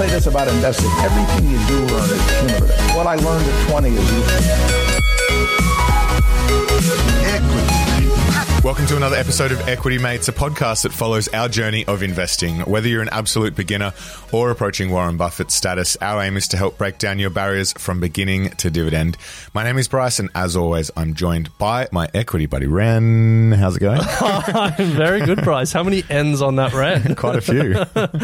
Say 0.00 0.08
this 0.08 0.26
about 0.26 0.48
investing. 0.48 0.90
Everything 1.02 1.50
you 1.50 1.58
do 1.66 1.74
learn 1.92 2.08
is 2.08 2.22
cumulative. 2.40 2.96
What 2.96 3.06
I 3.06 3.16
learned 3.16 3.46
at 3.46 3.68
20 3.68 3.88
is 3.90 4.12
useful. 4.12 4.40
Equity. 7.26 7.69
Welcome 8.62 8.84
to 8.88 8.96
another 8.96 9.16
episode 9.16 9.52
of 9.52 9.68
Equity 9.68 9.96
Mates, 9.96 10.28
a 10.28 10.32
podcast 10.32 10.82
that 10.82 10.92
follows 10.92 11.28
our 11.28 11.48
journey 11.48 11.86
of 11.86 12.02
investing. 12.02 12.60
Whether 12.60 12.88
you're 12.88 13.00
an 13.00 13.08
absolute 13.08 13.56
beginner 13.56 13.94
or 14.32 14.50
approaching 14.50 14.90
Warren 14.90 15.16
Buffett 15.16 15.50
status, 15.50 15.96
our 16.02 16.22
aim 16.22 16.36
is 16.36 16.46
to 16.48 16.58
help 16.58 16.76
break 16.76 16.98
down 16.98 17.18
your 17.18 17.30
barriers 17.30 17.72
from 17.72 18.00
beginning 18.00 18.50
to 18.50 18.70
dividend. 18.70 19.16
My 19.54 19.64
name 19.64 19.78
is 19.78 19.88
Bryce, 19.88 20.18
and 20.18 20.28
as 20.34 20.56
always, 20.56 20.90
I'm 20.94 21.14
joined 21.14 21.56
by 21.56 21.88
my 21.90 22.10
equity 22.12 22.44
buddy, 22.44 22.66
Ren. 22.66 23.52
How's 23.52 23.76
it 23.76 23.80
going? 23.80 24.02
I'm 24.02 24.74
very 24.92 25.20
good, 25.22 25.42
Bryce. 25.42 25.72
How 25.72 25.82
many 25.82 26.04
N's 26.10 26.42
on 26.42 26.56
that 26.56 26.74
Ren? 26.74 27.14
Quite 27.16 27.36
a 27.36 27.40
few. 27.40 27.76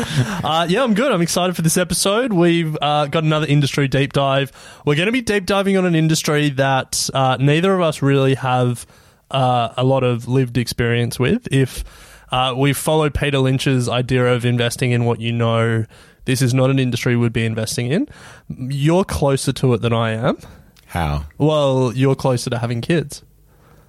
Uh, 0.46 0.66
yeah, 0.68 0.82
I'm 0.82 0.94
good. 0.94 1.10
I'm 1.10 1.22
excited 1.22 1.56
for 1.56 1.62
this 1.62 1.76
episode. 1.76 2.32
We've 2.32 2.76
uh, 2.80 3.06
got 3.06 3.24
another 3.24 3.46
industry 3.46 3.88
deep 3.88 4.12
dive. 4.12 4.52
We're 4.84 4.94
going 4.94 5.06
to 5.06 5.12
be 5.12 5.22
deep 5.22 5.46
diving 5.46 5.76
on 5.76 5.86
an 5.86 5.94
industry 5.94 6.50
that 6.50 7.08
uh, 7.14 7.36
neither 7.40 7.74
of 7.74 7.80
us 7.80 8.02
really 8.02 8.34
have 8.34 8.86
uh, 9.30 9.72
a 9.76 9.84
lot 9.84 10.04
of 10.04 10.28
lived 10.28 10.58
experience 10.58 11.18
with. 11.18 11.48
If 11.52 11.84
uh, 12.30 12.54
we 12.56 12.72
follow 12.72 13.10
Peter 13.10 13.38
Lynch's 13.38 13.88
idea 13.88 14.26
of 14.32 14.44
investing 14.44 14.90
in 14.90 15.04
what 15.04 15.20
you 15.20 15.32
know, 15.32 15.84
this 16.24 16.42
is 16.42 16.52
not 16.52 16.70
an 16.70 16.78
industry 16.78 17.16
we'd 17.16 17.32
be 17.32 17.44
investing 17.44 17.90
in. 17.90 18.08
You're 18.48 19.04
closer 19.04 19.52
to 19.52 19.74
it 19.74 19.82
than 19.82 19.92
I 19.92 20.12
am. 20.12 20.38
How? 20.86 21.24
Well, 21.38 21.92
you're 21.94 22.14
closer 22.14 22.50
to 22.50 22.58
having 22.58 22.80
kids. 22.80 23.22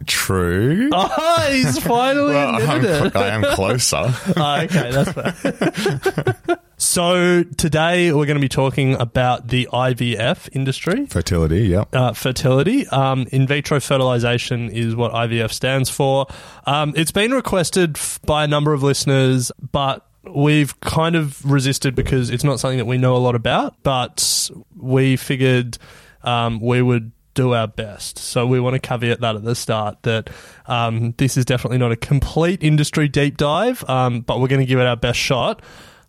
True. 0.06 0.90
Oh, 0.94 1.48
he's 1.50 1.80
finally 1.84 2.34
Well, 2.34 2.70
I'm, 2.70 2.86
it. 2.86 3.16
I 3.16 3.28
am 3.30 3.44
closer. 3.44 4.14
Oh, 4.38 4.62
okay, 4.62 4.92
that's 4.92 5.12
fair. 5.12 6.60
so 6.78 7.44
today 7.44 8.12
we're 8.12 8.26
going 8.26 8.38
to 8.38 8.42
be 8.42 8.50
talking 8.50 8.94
about 8.96 9.48
the 9.48 9.68
IVF 9.74 10.50
industry, 10.54 11.06
Fertility, 11.08 11.62
yeah. 11.68 11.86
uh, 11.94 12.14
fertility. 12.14 12.88
Um, 12.88 13.26
in 13.32 13.48
vitro 13.48 13.80
fertilization 13.80 14.70
is 14.70 14.96
what 14.96 15.12
IVF 15.14 15.52
stands 15.52 15.90
for. 15.90 16.28
Um, 16.66 16.94
it's 16.96 17.12
been 17.12 17.32
requested 17.32 17.98
f- 17.98 18.20
by 18.26 18.44
a 18.44 18.48
number 18.48 18.74
of 18.74 18.84
listeners, 18.84 19.52
but 19.72 20.06
we've 20.24 20.80
kind 20.82 21.16
of 21.16 21.44
resisted 21.50 21.96
because 21.96 22.30
it's 22.30 22.44
not 22.44 22.60
something 22.60 22.78
that 22.78 22.86
we 22.86 22.98
know 22.98 23.16
a 23.16 23.20
lot 23.20 23.36
about. 23.36 23.82
But 23.84 24.50
we 24.76 25.16
figured 25.16 25.78
um, 26.24 26.60
we 26.60 26.82
would 26.82 27.12
do 27.38 27.54
our 27.54 27.68
best. 27.68 28.18
So 28.18 28.48
we 28.48 28.60
want 28.60 28.74
to 28.74 28.80
caveat 28.80 29.22
that 29.22 29.36
at 29.36 29.44
the 29.44 29.54
start 29.54 30.02
that 30.02 30.30
um, 30.66 31.14
this 31.18 31.38
is 31.38 31.46
definitely 31.46 31.78
not 31.78 31.92
a 31.92 31.96
complete 31.96 32.64
industry 32.64 33.08
deep 33.08 33.38
dive, 33.38 33.88
um, 33.88 34.22
but 34.22 34.42
we're 34.42 34.48
going 34.48 34.60
to 34.60 34.66
give 34.66 34.80
it 34.80 34.88
our 34.88 34.98
best 34.98 35.20
shot. 35.20 35.62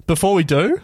Before 0.07 0.33
we 0.35 0.43
do, 0.43 0.81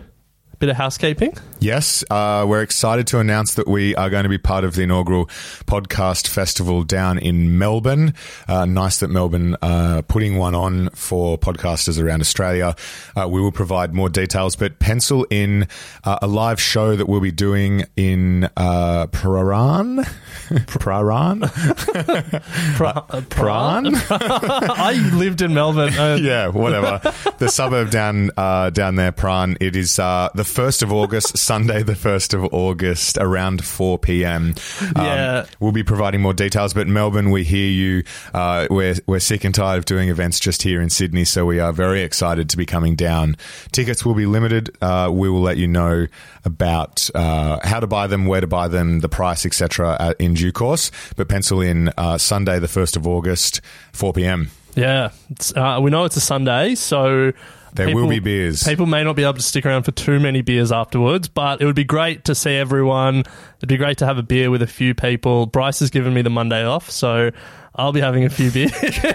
bit 0.64 0.70
of 0.70 0.76
housekeeping. 0.76 1.36
Yes, 1.60 2.04
uh, 2.10 2.44
we're 2.48 2.62
excited 2.62 3.06
to 3.08 3.18
announce 3.18 3.54
that 3.54 3.68
we 3.68 3.94
are 3.96 4.08
going 4.08 4.22
to 4.22 4.28
be 4.30 4.38
part 4.38 4.64
of 4.64 4.74
the 4.74 4.82
inaugural 4.82 5.26
podcast 5.66 6.26
festival 6.26 6.84
down 6.84 7.18
in 7.18 7.58
Melbourne. 7.58 8.14
Uh, 8.48 8.64
nice 8.64 9.00
that 9.00 9.08
Melbourne 9.08 9.56
uh, 9.60 10.02
putting 10.08 10.38
one 10.38 10.54
on 10.54 10.88
for 10.90 11.38
podcasters 11.38 12.02
around 12.02 12.20
Australia. 12.22 12.76
Uh, 13.14 13.28
we 13.28 13.40
will 13.42 13.52
provide 13.52 13.94
more 13.94 14.08
details, 14.08 14.56
but 14.56 14.78
pencil 14.78 15.26
in 15.28 15.68
uh, 16.04 16.18
a 16.22 16.26
live 16.26 16.60
show 16.60 16.96
that 16.96 17.08
we'll 17.08 17.20
be 17.20 17.32
doing 17.32 17.84
in 17.96 18.44
uh, 18.56 19.06
Prahran. 19.08 20.04
Prahran? 20.66 21.40
Pra- 22.76 23.04
Prahran? 23.22 23.94
I 24.10 24.92
lived 25.14 25.42
in 25.42 25.52
Melbourne. 25.54 25.92
Uh, 25.94 26.18
yeah, 26.20 26.48
whatever. 26.48 27.00
the 27.38 27.48
suburb 27.48 27.90
down 27.90 28.30
uh, 28.36 28.70
down 28.70 28.96
there, 28.96 29.12
Pran. 29.12 29.56
It 29.60 29.76
is 29.76 29.98
uh, 29.98 30.28
the 30.34 30.44
first 30.54 30.82
of 30.82 30.92
August, 30.92 31.36
Sunday, 31.50 31.82
the 31.82 31.96
first 31.96 32.32
of 32.32 32.44
August, 32.54 33.18
around 33.18 33.64
four 33.64 33.98
p.m. 33.98 34.54
Um, 34.96 35.04
Yeah. 35.04 35.46
we'll 35.58 35.72
be 35.72 35.82
providing 35.82 36.20
more 36.22 36.32
details. 36.32 36.72
But 36.72 36.86
Melbourne, 36.86 37.30
we 37.30 37.42
hear 37.44 37.68
you. 37.68 38.04
Uh, 38.32 38.66
we're 38.70 38.94
we're 39.06 39.18
sick 39.18 39.44
and 39.44 39.54
tired 39.54 39.78
of 39.78 39.84
doing 39.84 40.08
events 40.08 40.38
just 40.38 40.62
here 40.62 40.80
in 40.80 40.90
Sydney, 40.90 41.24
so 41.24 41.44
we 41.44 41.58
are 41.58 41.72
very 41.72 42.02
excited 42.02 42.48
to 42.50 42.56
be 42.56 42.64
coming 42.66 42.94
down. 42.94 43.36
Tickets 43.72 44.04
will 44.04 44.14
be 44.14 44.26
limited. 44.26 44.70
Uh, 44.80 45.10
we 45.12 45.28
will 45.28 45.42
let 45.42 45.56
you 45.56 45.66
know 45.66 46.06
about 46.44 47.10
uh, 47.14 47.58
how 47.66 47.80
to 47.80 47.86
buy 47.86 48.06
them, 48.06 48.26
where 48.26 48.40
to 48.40 48.46
buy 48.46 48.68
them, 48.68 49.00
the 49.00 49.08
price, 49.08 49.44
etc. 49.44 49.96
Uh, 49.98 50.14
in 50.18 50.34
due 50.34 50.52
course. 50.52 50.90
But 51.16 51.28
pencil 51.28 51.60
in 51.60 51.88
uh, 51.98 52.18
Sunday, 52.18 52.58
the 52.60 52.68
first 52.68 52.96
of 52.96 53.06
August, 53.06 53.60
four 53.92 54.12
p.m. 54.12 54.50
Yeah, 54.76 55.10
it's, 55.30 55.54
uh, 55.56 55.78
we 55.80 55.90
know 55.90 56.04
it's 56.04 56.16
a 56.16 56.20
Sunday, 56.20 56.74
so 56.74 57.32
There 57.74 57.94
will 57.94 58.08
be 58.08 58.20
beers. 58.20 58.62
People 58.62 58.86
may 58.86 59.02
not 59.02 59.16
be 59.16 59.24
able 59.24 59.34
to 59.34 59.42
stick 59.42 59.66
around 59.66 59.82
for 59.82 59.90
too 59.90 60.20
many 60.20 60.42
beers 60.42 60.70
afterwards, 60.70 61.28
but 61.28 61.60
it 61.60 61.66
would 61.66 61.74
be 61.74 61.84
great 61.84 62.24
to 62.26 62.34
see 62.34 62.54
everyone. 62.54 63.24
It'd 63.58 63.68
be 63.68 63.76
great 63.76 63.98
to 63.98 64.06
have 64.06 64.16
a 64.16 64.22
beer 64.22 64.50
with 64.50 64.62
a 64.62 64.66
few 64.66 64.94
people. 64.94 65.46
Bryce 65.46 65.80
has 65.80 65.90
given 65.90 66.14
me 66.14 66.22
the 66.22 66.30
Monday 66.30 66.64
off, 66.64 66.88
so 66.88 67.30
I'll 67.74 67.92
be 67.92 68.00
having 68.00 68.24
a 68.24 68.30
few 68.30 68.50
beers. 68.52 68.72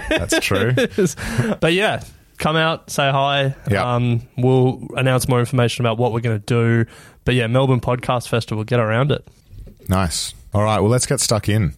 That's 0.10 0.40
true. 0.42 0.74
but 1.62 1.72
yeah, 1.72 2.04
come 2.38 2.58
out, 2.58 2.90
say 2.90 3.10
hi. 3.10 3.56
Yeah. 3.70 3.96
Um, 3.96 4.24
we'll 4.38 4.86
announce 4.96 5.30
more 5.30 5.40
information 5.40 5.86
about 5.86 5.98
what 5.98 6.12
we're 6.12 6.20
going 6.20 6.42
to 6.42 6.46
do. 6.46 6.92
But 7.24 7.36
yeah, 7.36 7.48
Melbourne 7.48 7.82
Podcast 7.82 8.28
Festival, 8.28 8.66
get 8.66 8.80
around 8.80 9.12
it. 9.12 9.26
Nice. 9.88 10.34
All 10.54 10.64
right. 10.64 10.80
Well, 10.80 10.90
let's 10.90 11.06
get 11.06 11.22
stuck 11.22 11.48
in. 11.48 11.76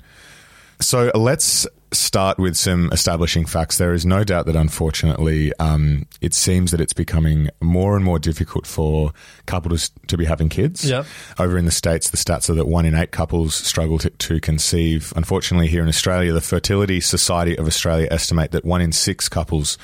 So 0.80 1.12
let's 1.14 1.68
start 1.94 2.38
with 2.38 2.56
some 2.56 2.90
establishing 2.92 3.46
facts. 3.46 3.78
There 3.78 3.94
is 3.94 4.06
no 4.06 4.24
doubt 4.24 4.46
that, 4.46 4.56
unfortunately, 4.56 5.52
um, 5.60 6.06
it 6.22 6.34
seems 6.34 6.72
that 6.72 6.80
it's 6.80 6.94
becoming 6.94 7.50
more 7.62 7.96
and 7.96 8.06
more 8.06 8.20
difficult 8.20 8.66
for 8.66 9.12
couples 9.46 9.92
to 10.08 10.18
be 10.18 10.26
having 10.26 10.50
kids. 10.50 10.90
Yep. 10.90 11.06
Over 11.38 11.58
in 11.58 11.66
the 11.66 11.72
States, 11.72 12.10
the 12.10 12.18
stats 12.18 12.50
are 12.50 12.54
that 12.54 12.68
one 12.68 12.86
in 12.86 12.96
eight 12.96 13.12
couples 13.12 13.56
struggle 13.56 13.98
to, 14.00 14.10
to 14.10 14.40
conceive. 14.40 15.12
Unfortunately, 15.16 15.68
here 15.68 15.84
in 15.84 15.90
Australia, 15.90 16.32
the 16.32 16.42
Fertility 16.42 17.02
Society 17.02 17.58
of 17.58 17.68
Australia 17.68 18.08
estimate 18.10 18.52
that 18.52 18.64
one 18.64 18.82
in 18.82 18.92
six 18.92 19.28
couples 19.28 19.78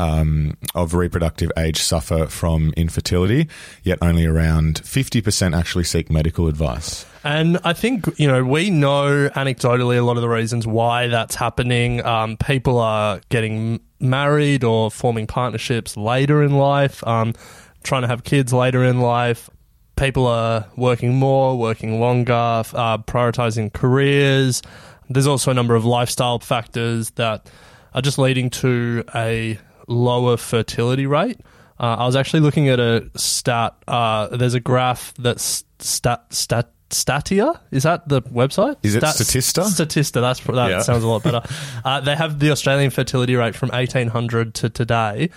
um, 0.00 0.56
of 0.74 0.94
reproductive 0.94 1.52
age 1.58 1.82
suffer 1.82 2.26
from 2.26 2.72
infertility, 2.76 3.48
yet 3.82 3.98
only 4.00 4.24
around 4.24 4.80
50% 4.82 5.56
actually 5.56 5.84
seek 5.84 6.10
medical 6.10 6.48
advice. 6.48 7.04
And 7.22 7.58
I 7.64 7.74
think, 7.74 8.08
you 8.18 8.26
know, 8.26 8.42
we 8.42 8.70
know 8.70 9.28
anecdotally 9.34 9.98
a 9.98 10.02
lot 10.02 10.16
of 10.16 10.22
the 10.22 10.28
reasons 10.28 10.66
why 10.66 11.08
that's 11.08 11.34
happening. 11.34 12.04
Um, 12.04 12.38
people 12.38 12.78
are 12.78 13.20
getting 13.28 13.80
married 14.00 14.64
or 14.64 14.90
forming 14.90 15.26
partnerships 15.26 15.98
later 15.98 16.42
in 16.42 16.56
life, 16.56 17.06
um, 17.06 17.34
trying 17.82 18.02
to 18.02 18.08
have 18.08 18.24
kids 18.24 18.54
later 18.54 18.82
in 18.82 19.00
life. 19.00 19.50
People 19.96 20.26
are 20.26 20.64
working 20.76 21.14
more, 21.14 21.58
working 21.58 22.00
longer, 22.00 22.32
uh, 22.32 22.96
prioritizing 22.98 23.70
careers. 23.70 24.62
There's 25.10 25.26
also 25.26 25.50
a 25.50 25.54
number 25.54 25.74
of 25.74 25.84
lifestyle 25.84 26.38
factors 26.38 27.10
that 27.12 27.50
are 27.92 28.00
just 28.00 28.16
leading 28.16 28.48
to 28.48 29.04
a 29.14 29.58
lower 29.90 30.36
fertility 30.36 31.06
rate. 31.06 31.38
Uh, 31.78 31.96
I 31.98 32.06
was 32.06 32.16
actually 32.16 32.40
looking 32.40 32.68
at 32.68 32.78
a 32.78 33.10
stat. 33.16 33.74
Uh, 33.88 34.28
there's 34.36 34.54
a 34.54 34.60
graph 34.60 35.12
that's 35.18 35.64
stat 35.78 36.24
stat. 36.32 36.70
Statia 36.90 37.56
is 37.70 37.84
that 37.84 38.08
the 38.08 38.20
website? 38.22 38.74
Is 38.82 38.96
it 38.96 38.98
Stat- 38.98 39.14
Statista? 39.14 39.62
Statista. 39.62 40.20
That's 40.20 40.40
that 40.40 40.70
Yeah. 40.70 40.82
sounds 40.82 41.04
a 41.04 41.06
lot 41.06 41.22
better. 41.22 41.40
uh, 41.84 42.00
they 42.00 42.16
have 42.16 42.40
the 42.40 42.50
Australian 42.50 42.90
fertility 42.90 43.36
rate 43.36 43.54
from 43.54 43.68
1800 43.68 44.54
to 44.54 44.70
today. 44.70 45.30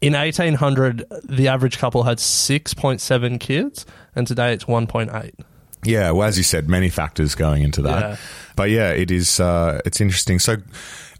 In 0.00 0.14
1800, 0.14 1.04
the 1.22 1.46
average 1.46 1.78
couple 1.78 2.02
had 2.02 2.18
6.7 2.18 3.38
kids, 3.38 3.86
and 4.16 4.26
today 4.26 4.52
it's 4.52 4.64
1.8. 4.64 5.30
Yeah, 5.84 6.10
well, 6.10 6.26
as 6.26 6.36
you 6.36 6.42
said, 6.42 6.68
many 6.68 6.88
factors 6.88 7.36
going 7.36 7.62
into 7.62 7.80
that. 7.82 8.00
Yeah. 8.00 8.16
But 8.56 8.70
yeah, 8.70 8.90
it 8.90 9.12
is. 9.12 9.38
Uh, 9.38 9.80
it's 9.84 10.00
interesting. 10.00 10.40
So, 10.40 10.56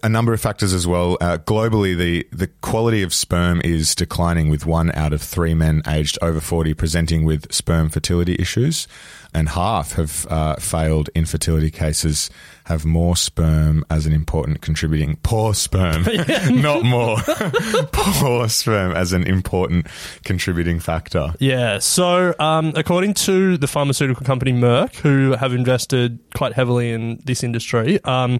a 0.02 0.08
number 0.08 0.32
of 0.32 0.40
factors 0.40 0.72
as 0.72 0.86
well. 0.86 1.16
Uh, 1.20 1.38
globally, 1.38 1.96
the 1.96 2.26
the 2.32 2.46
quality 2.60 3.02
of 3.02 3.12
sperm 3.12 3.60
is 3.64 3.94
declining, 3.94 4.48
with 4.48 4.66
one 4.66 4.92
out 4.92 5.12
of 5.12 5.20
three 5.20 5.54
men 5.54 5.82
aged 5.86 6.18
over 6.22 6.40
forty 6.40 6.74
presenting 6.74 7.24
with 7.24 7.52
sperm 7.52 7.88
fertility 7.88 8.36
issues, 8.38 8.86
and 9.34 9.50
half 9.50 9.92
have 9.92 10.26
uh, 10.30 10.56
failed 10.56 11.10
infertility 11.14 11.70
cases 11.70 12.30
have 12.64 12.84
more 12.84 13.16
sperm 13.16 13.82
as 13.88 14.04
an 14.04 14.12
important 14.12 14.60
contributing 14.60 15.18
poor 15.22 15.54
sperm, 15.54 16.04
not 16.50 16.84
more 16.84 17.16
poor 17.92 18.48
sperm 18.48 18.92
as 18.92 19.12
an 19.12 19.24
important 19.24 19.86
contributing 20.24 20.78
factor. 20.78 21.32
Yeah. 21.40 21.78
So, 21.78 22.34
um, 22.38 22.72
according 22.76 23.14
to 23.14 23.56
the 23.56 23.66
pharmaceutical 23.66 24.24
company 24.24 24.52
Merck, 24.52 24.96
who 24.96 25.32
have 25.32 25.52
invested 25.54 26.18
quite 26.34 26.52
heavily 26.52 26.90
in 26.90 27.20
this 27.24 27.42
industry, 27.42 28.02
um, 28.04 28.38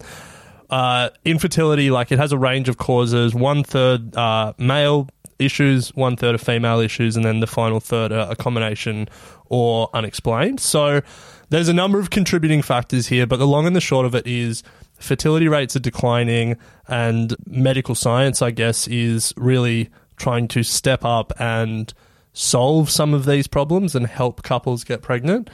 uh, 0.70 1.11
infertility, 1.25 1.91
like 1.91 2.12
it 2.12 2.19
has 2.19 2.32
a 2.32 2.38
range 2.38 2.69
of 2.69 2.76
causes. 2.76 3.35
One 3.35 3.65
third 3.65 4.17
uh, 4.17 4.53
male 4.59 5.09
issues, 5.38 5.88
one 5.94 6.17
third 6.17 6.35
are 6.35 6.38
female 6.38 6.81
issues, 6.81 7.17
and 7.17 7.25
then 7.25 7.41
the 7.41 7.47
final 7.47 7.81
third 7.81 8.12
are 8.12 8.31
a 8.31 8.37
combination 8.37 9.09
or 9.47 9.88
unexplained. 9.94 10.61
So, 10.61 11.00
there's 11.50 11.69
a 11.69 11.75
number 11.75 11.99
of 11.99 12.11
contributing 12.11 12.61
factors 12.61 13.06
here, 13.06 13.26
but 13.26 13.38
the 13.38 13.47
long 13.47 13.67
and 13.67 13.75
the 13.75 13.81
short 13.81 14.05
of 14.05 14.15
it 14.15 14.26
is 14.26 14.62
fertility 14.99 15.49
rates 15.49 15.76
are 15.76 15.81
declining, 15.81 16.56
and 16.87 17.35
medical 17.47 17.94
science, 17.94 18.43
I 18.43 18.50
guess, 18.50 18.87
is 18.88 19.32
really 19.37 19.88
trying 20.17 20.49
to 20.49 20.62
step 20.62 21.05
up 21.05 21.32
and 21.38 21.93
solve 22.32 22.91
some 22.91 23.14
of 23.14 23.25
these 23.25 23.47
problems 23.47 23.94
and 23.94 24.06
help 24.06 24.43
couples 24.43 24.85
get 24.85 25.03
pregnant. 25.03 25.49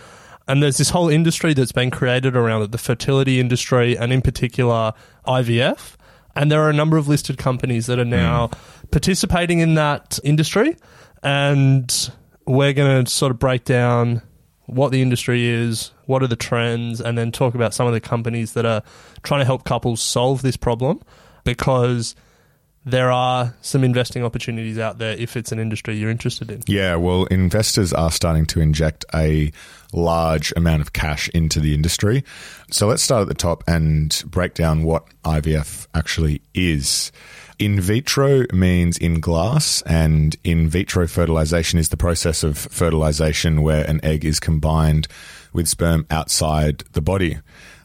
And 0.46 0.62
there's 0.62 0.76
this 0.76 0.90
whole 0.90 1.08
industry 1.08 1.54
that's 1.54 1.72
been 1.72 1.90
created 1.90 2.36
around 2.36 2.62
it, 2.62 2.72
the 2.72 2.78
fertility 2.78 3.40
industry, 3.40 3.96
and 3.96 4.12
in 4.12 4.20
particular 4.20 4.92
IVF. 5.26 5.94
And 6.36 6.50
there 6.50 6.60
are 6.60 6.70
a 6.70 6.74
number 6.74 6.96
of 6.96 7.08
listed 7.08 7.38
companies 7.38 7.86
that 7.86 7.98
are 7.98 8.04
hmm. 8.04 8.10
now 8.10 8.50
participating 8.90 9.60
in 9.60 9.74
that 9.74 10.18
industry. 10.24 10.76
And 11.22 12.10
we're 12.46 12.74
going 12.74 13.04
to 13.04 13.10
sort 13.10 13.30
of 13.30 13.38
break 13.38 13.64
down 13.64 14.22
what 14.66 14.92
the 14.92 15.02
industry 15.02 15.46
is, 15.46 15.92
what 16.06 16.22
are 16.22 16.26
the 16.26 16.36
trends, 16.36 17.00
and 17.00 17.16
then 17.16 17.30
talk 17.32 17.54
about 17.54 17.74
some 17.74 17.86
of 17.86 17.92
the 17.92 18.00
companies 18.00 18.52
that 18.54 18.64
are 18.64 18.82
trying 19.22 19.40
to 19.40 19.44
help 19.44 19.64
couples 19.64 20.00
solve 20.00 20.42
this 20.42 20.56
problem 20.56 21.00
because 21.44 22.14
there 22.84 23.10
are 23.10 23.54
some 23.62 23.82
investing 23.82 24.24
opportunities 24.24 24.78
out 24.78 24.98
there 24.98 25.16
if 25.16 25.36
it's 25.36 25.52
an 25.52 25.58
industry 25.58 25.96
you're 25.96 26.10
interested 26.10 26.50
in. 26.50 26.62
Yeah, 26.66 26.96
well, 26.96 27.24
investors 27.26 27.92
are 27.92 28.10
starting 28.10 28.46
to 28.46 28.60
inject 28.60 29.04
a 29.14 29.52
large 29.92 30.52
amount 30.56 30.82
of 30.82 30.92
cash 30.92 31.28
into 31.30 31.60
the 31.60 31.74
industry. 31.74 32.24
So 32.70 32.86
let's 32.86 33.02
start 33.02 33.22
at 33.22 33.28
the 33.28 33.34
top 33.34 33.64
and 33.66 34.22
break 34.26 34.54
down 34.54 34.82
what 34.82 35.06
IVF 35.24 35.86
actually 35.94 36.42
is. 36.52 37.10
In 37.58 37.80
vitro 37.80 38.44
means 38.52 38.98
in 38.98 39.20
glass, 39.20 39.80
and 39.82 40.36
in 40.42 40.68
vitro 40.68 41.06
fertilization 41.06 41.78
is 41.78 41.88
the 41.88 41.96
process 41.96 42.42
of 42.42 42.58
fertilization 42.58 43.62
where 43.62 43.84
an 43.84 44.04
egg 44.04 44.24
is 44.24 44.40
combined 44.40 45.06
with 45.52 45.68
sperm 45.68 46.04
outside 46.10 46.80
the 46.92 47.00
body. 47.00 47.38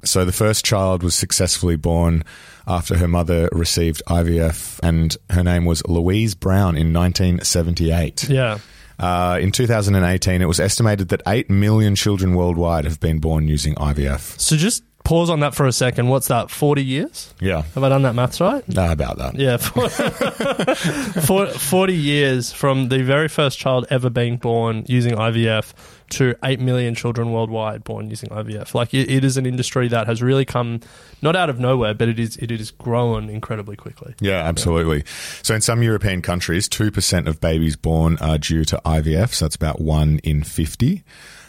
So 0.03 0.25
the 0.25 0.31
first 0.31 0.65
child 0.65 1.03
was 1.03 1.13
successfully 1.13 1.75
born 1.75 2.23
after 2.69 2.97
her 2.97 3.07
mother 3.07 3.49
received 3.51 4.01
IVF, 4.07 4.79
and 4.83 5.17
her 5.31 5.43
name 5.43 5.65
was 5.65 5.85
Louise 5.87 6.35
Brown 6.35 6.77
in 6.77 6.93
1978. 6.93 8.29
Yeah. 8.29 8.59
Uh, 8.99 9.39
in 9.41 9.51
2018, 9.51 10.41
it 10.41 10.45
was 10.45 10.59
estimated 10.59 11.09
that 11.09 11.21
8 11.25 11.49
million 11.49 11.95
children 11.95 12.35
worldwide 12.35 12.85
have 12.85 12.99
been 12.99 13.19
born 13.19 13.47
using 13.47 13.73
IVF. 13.75 14.39
So 14.39 14.55
just 14.57 14.83
pause 15.05 15.29
on 15.29 15.39
that 15.39 15.55
for 15.55 15.65
a 15.65 15.71
second. 15.71 16.09
What's 16.09 16.27
that, 16.27 16.51
40 16.51 16.83
years? 16.83 17.33
Yeah. 17.39 17.61
Have 17.73 17.83
I 17.83 17.89
done 17.89 18.01
that 18.03 18.13
maths 18.13 18.41
right? 18.41 18.67
Nah, 18.67 18.91
about 18.91 19.17
that. 19.17 19.35
Yeah, 19.35 19.55
for- 21.25 21.47
40 21.47 21.93
years 21.93 22.51
from 22.51 22.89
the 22.89 23.01
very 23.03 23.27
first 23.29 23.57
child 23.57 23.87
ever 23.89 24.09
being 24.09 24.37
born 24.37 24.83
using 24.87 25.15
IVF 25.15 25.73
to 26.11 26.35
8 26.43 26.59
million 26.59 26.95
children 26.95 27.31
worldwide 27.31 27.83
born 27.83 28.09
using 28.09 28.29
IVF. 28.29 28.73
Like, 28.73 28.93
it, 28.93 29.09
it 29.09 29.23
is 29.23 29.37
an 29.37 29.45
industry 29.45 29.87
that 29.89 30.07
has 30.07 30.21
really 30.21 30.45
come 30.45 30.81
not 31.21 31.35
out 31.35 31.49
of 31.49 31.59
nowhere, 31.59 31.93
but 31.93 32.07
it 32.07 32.19
is 32.19 32.37
it 32.37 32.51
is 32.51 32.71
grown 32.71 33.29
incredibly 33.29 33.75
quickly. 33.75 34.15
Yeah, 34.19 34.43
absolutely. 34.43 35.03
So 35.43 35.55
in 35.55 35.61
some 35.61 35.83
European 35.83 36.21
countries, 36.21 36.69
2% 36.69 37.27
of 37.27 37.39
babies 37.41 37.75
born 37.75 38.17
are 38.19 38.37
due 38.37 38.65
to 38.65 38.81
IVF, 38.85 39.33
so 39.33 39.45
that's 39.45 39.55
about 39.55 39.81
1 39.81 40.19
in 40.23 40.43
50. 40.43 41.03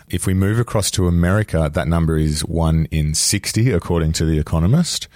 If 0.09 0.27
we 0.27 0.35
move 0.35 0.59
across 0.59 0.91
to 0.93 1.07
America, 1.07 1.71
that 1.73 1.87
number 1.87 2.19
is 2.19 2.45
1 2.45 2.87
in 2.91 3.15
60, 3.15 3.71
according 3.71 4.13
to 4.15 4.25
The 4.25 4.39
Economist. 4.39 5.07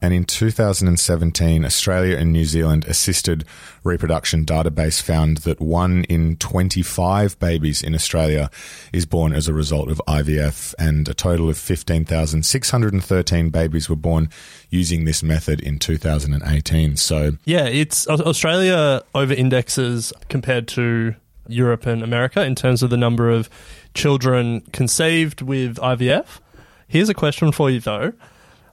And 0.00 0.14
in 0.14 0.24
2017, 0.24 1.64
Australia 1.64 2.16
and 2.16 2.32
New 2.32 2.44
Zealand 2.44 2.84
assisted 2.86 3.44
reproduction 3.82 4.44
database 4.44 5.02
found 5.02 5.38
that 5.38 5.60
1 5.60 6.04
in 6.04 6.36
25 6.36 7.38
babies 7.38 7.82
in 7.82 7.94
Australia 7.94 8.50
is 8.92 9.06
born 9.06 9.32
as 9.32 9.48
a 9.48 9.52
result 9.52 9.90
of 9.90 10.00
IVF, 10.06 10.74
and 10.78 11.08
a 11.08 11.14
total 11.14 11.48
of 11.48 11.58
15,613 11.58 13.50
babies 13.50 13.88
were 13.88 13.96
born 13.96 14.30
using 14.70 15.04
this 15.04 15.22
method 15.22 15.60
in 15.60 15.78
2018. 15.78 16.96
So, 16.96 17.32
Yeah, 17.44 17.66
it's 17.66 18.06
Australia 18.06 19.02
over 19.14 19.32
indexes 19.32 20.12
compared 20.28 20.68
to 20.68 21.14
Europe 21.48 21.86
and 21.86 22.02
America 22.02 22.44
in 22.44 22.54
terms 22.54 22.82
of 22.82 22.90
the 22.90 22.96
number 22.96 23.30
of 23.30 23.48
children 23.94 24.60
conceived 24.72 25.42
with 25.42 25.76
IVF. 25.78 26.40
Here's 26.86 27.08
a 27.08 27.14
question 27.14 27.52
for 27.52 27.70
you 27.70 27.80
though. 27.80 28.12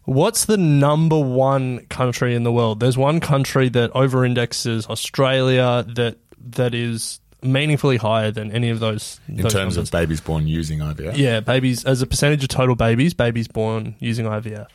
What's 0.06 0.46
the 0.46 0.58
number 0.58 1.20
one 1.20 1.86
country 1.88 2.36
in 2.36 2.44
the 2.44 2.52
world? 2.52 2.80
There's 2.80 2.98
one 2.98 3.20
country 3.20 3.70
that 3.70 3.92
over 3.96 4.24
indexes 4.24 4.88
Australia 4.88 5.84
that 5.96 6.18
that 6.52 6.76
is 6.76 7.20
meaningfully 7.42 7.98
higher 7.98 8.32
than 8.32 8.52
any 8.52 8.70
of 8.70 8.80
those. 8.80 9.20
in 9.28 9.38
those 9.38 9.54
terms 9.54 9.76
numbers. 9.76 9.90
of 9.90 9.92
babies 9.92 10.22
born 10.22 10.48
using 10.48 10.80
IVF, 10.80 11.18
yeah, 11.18 11.40
babies 11.40 11.86
as 11.86 12.02
a 12.02 12.08
percentage 12.08 12.44
of 12.44 12.50
total 12.50 12.76
babies, 12.76 13.14
babies 13.14 13.48
born 13.48 13.96
using 14.00 14.26
IVF. 14.26 14.68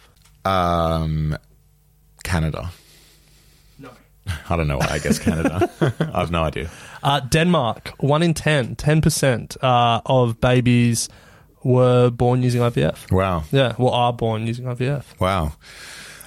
um, 0.44 1.36
Canada. 2.24 2.70
No. 3.78 3.90
I 4.50 4.56
don't 4.56 4.68
know 4.68 4.78
why 4.78 4.88
I 4.90 4.98
guess 4.98 5.18
Canada. 5.18 5.70
I 6.12 6.20
have 6.20 6.30
no 6.30 6.42
idea. 6.42 6.70
Uh, 7.02 7.20
Denmark, 7.20 7.94
one 7.98 8.22
in 8.22 8.34
10, 8.34 8.76
10% 8.76 9.56
uh, 9.62 10.00
of 10.06 10.40
babies 10.40 11.08
were 11.62 12.10
born 12.10 12.42
using 12.42 12.60
IVF. 12.62 13.10
Wow. 13.10 13.44
Yeah, 13.52 13.74
well, 13.78 13.92
are 13.92 14.12
born 14.12 14.46
using 14.46 14.66
IVF. 14.66 15.04
Wow. 15.20 15.52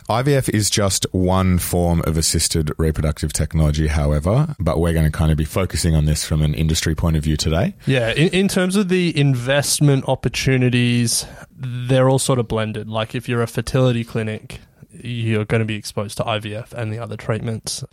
IVF 0.09 0.49
is 0.49 0.69
just 0.69 1.05
one 1.11 1.57
form 1.57 2.01
of 2.05 2.17
assisted 2.17 2.71
reproductive 2.77 3.31
technology, 3.31 3.87
however, 3.87 4.53
but 4.59 4.79
we're 4.79 4.91
going 4.91 5.05
to 5.05 5.11
kind 5.11 5.31
of 5.31 5.37
be 5.37 5.45
focusing 5.45 5.95
on 5.95 6.05
this 6.05 6.25
from 6.25 6.41
an 6.41 6.53
industry 6.53 6.93
point 6.93 7.15
of 7.15 7.23
view 7.23 7.37
today. 7.37 7.73
Yeah, 7.85 8.11
in, 8.11 8.27
in 8.29 8.47
terms 8.47 8.75
of 8.75 8.89
the 8.89 9.17
investment 9.17 10.07
opportunities, 10.07 11.25
they're 11.55 12.09
all 12.09 12.19
sort 12.19 12.39
of 12.39 12.47
blended. 12.47 12.89
Like 12.89 13.15
if 13.15 13.29
you're 13.29 13.41
a 13.41 13.47
fertility 13.47 14.03
clinic, 14.03 14.59
you're 14.91 15.45
going 15.45 15.59
to 15.59 15.65
be 15.65 15.75
exposed 15.75 16.17
to 16.17 16.23
IVF 16.23 16.73
and 16.73 16.91
the 16.91 16.99
other 16.99 17.15
treatments. 17.15 17.83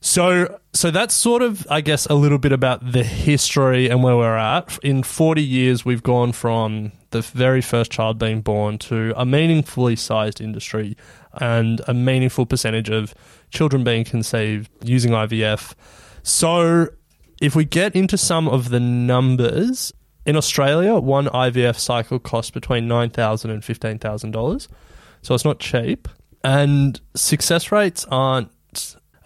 So, 0.00 0.58
so 0.72 0.90
that's 0.90 1.14
sort 1.14 1.42
of, 1.42 1.66
I 1.70 1.82
guess, 1.82 2.06
a 2.06 2.14
little 2.14 2.38
bit 2.38 2.52
about 2.52 2.92
the 2.92 3.04
history 3.04 3.88
and 3.88 4.02
where 4.02 4.16
we're 4.16 4.36
at. 4.36 4.78
In 4.82 5.02
40 5.02 5.42
years, 5.42 5.84
we've 5.84 6.02
gone 6.02 6.32
from 6.32 6.92
the 7.10 7.20
very 7.20 7.60
first 7.60 7.90
child 7.90 8.18
being 8.18 8.40
born 8.40 8.78
to 8.78 9.12
a 9.16 9.26
meaningfully 9.26 9.96
sized 9.96 10.40
industry 10.40 10.96
and 11.34 11.82
a 11.86 11.92
meaningful 11.92 12.46
percentage 12.46 12.88
of 12.88 13.14
children 13.50 13.84
being 13.84 14.04
conceived 14.04 14.70
using 14.82 15.12
IVF. 15.12 15.74
So, 16.22 16.88
if 17.42 17.54
we 17.54 17.64
get 17.64 17.94
into 17.94 18.16
some 18.16 18.48
of 18.48 18.70
the 18.70 18.80
numbers, 18.80 19.92
in 20.26 20.36
Australia, 20.36 20.94
one 20.96 21.26
IVF 21.26 21.78
cycle 21.78 22.18
costs 22.18 22.50
between 22.50 22.86
$9,000 22.88 23.44
and 23.50 23.62
$15,000. 23.62 24.68
So 25.22 25.34
it's 25.34 25.44
not 25.44 25.58
cheap. 25.58 26.08
And 26.44 27.00
success 27.14 27.72
rates 27.72 28.06
aren't 28.10 28.50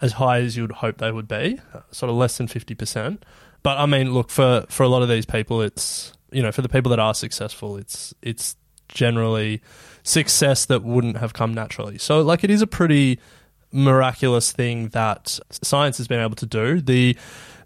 as 0.05 0.13
high 0.13 0.39
as 0.39 0.55
you'd 0.55 0.71
hope 0.71 0.99
they 0.99 1.11
would 1.11 1.27
be, 1.27 1.59
sort 1.91 2.09
of 2.09 2.15
less 2.15 2.37
than 2.37 2.47
50%. 2.47 3.19
But 3.63 3.77
I 3.77 3.85
mean, 3.85 4.13
look, 4.13 4.29
for, 4.29 4.65
for 4.69 4.83
a 4.83 4.87
lot 4.87 5.01
of 5.01 5.09
these 5.09 5.25
people, 5.25 5.61
it's, 5.61 6.13
you 6.31 6.41
know, 6.41 6.51
for 6.51 6.61
the 6.61 6.69
people 6.69 6.91
that 6.91 6.99
are 6.99 7.13
successful, 7.13 7.77
it's, 7.77 8.13
it's 8.21 8.55
generally 8.87 9.61
success 10.03 10.65
that 10.65 10.83
wouldn't 10.83 11.17
have 11.17 11.33
come 11.33 11.53
naturally. 11.53 11.97
So, 11.97 12.21
like, 12.21 12.43
it 12.43 12.51
is 12.51 12.61
a 12.61 12.67
pretty 12.67 13.19
miraculous 13.71 14.51
thing 14.51 14.89
that 14.89 15.39
science 15.51 15.97
has 15.97 16.07
been 16.07 16.19
able 16.19 16.35
to 16.35 16.45
do. 16.45 16.79
The 16.79 17.17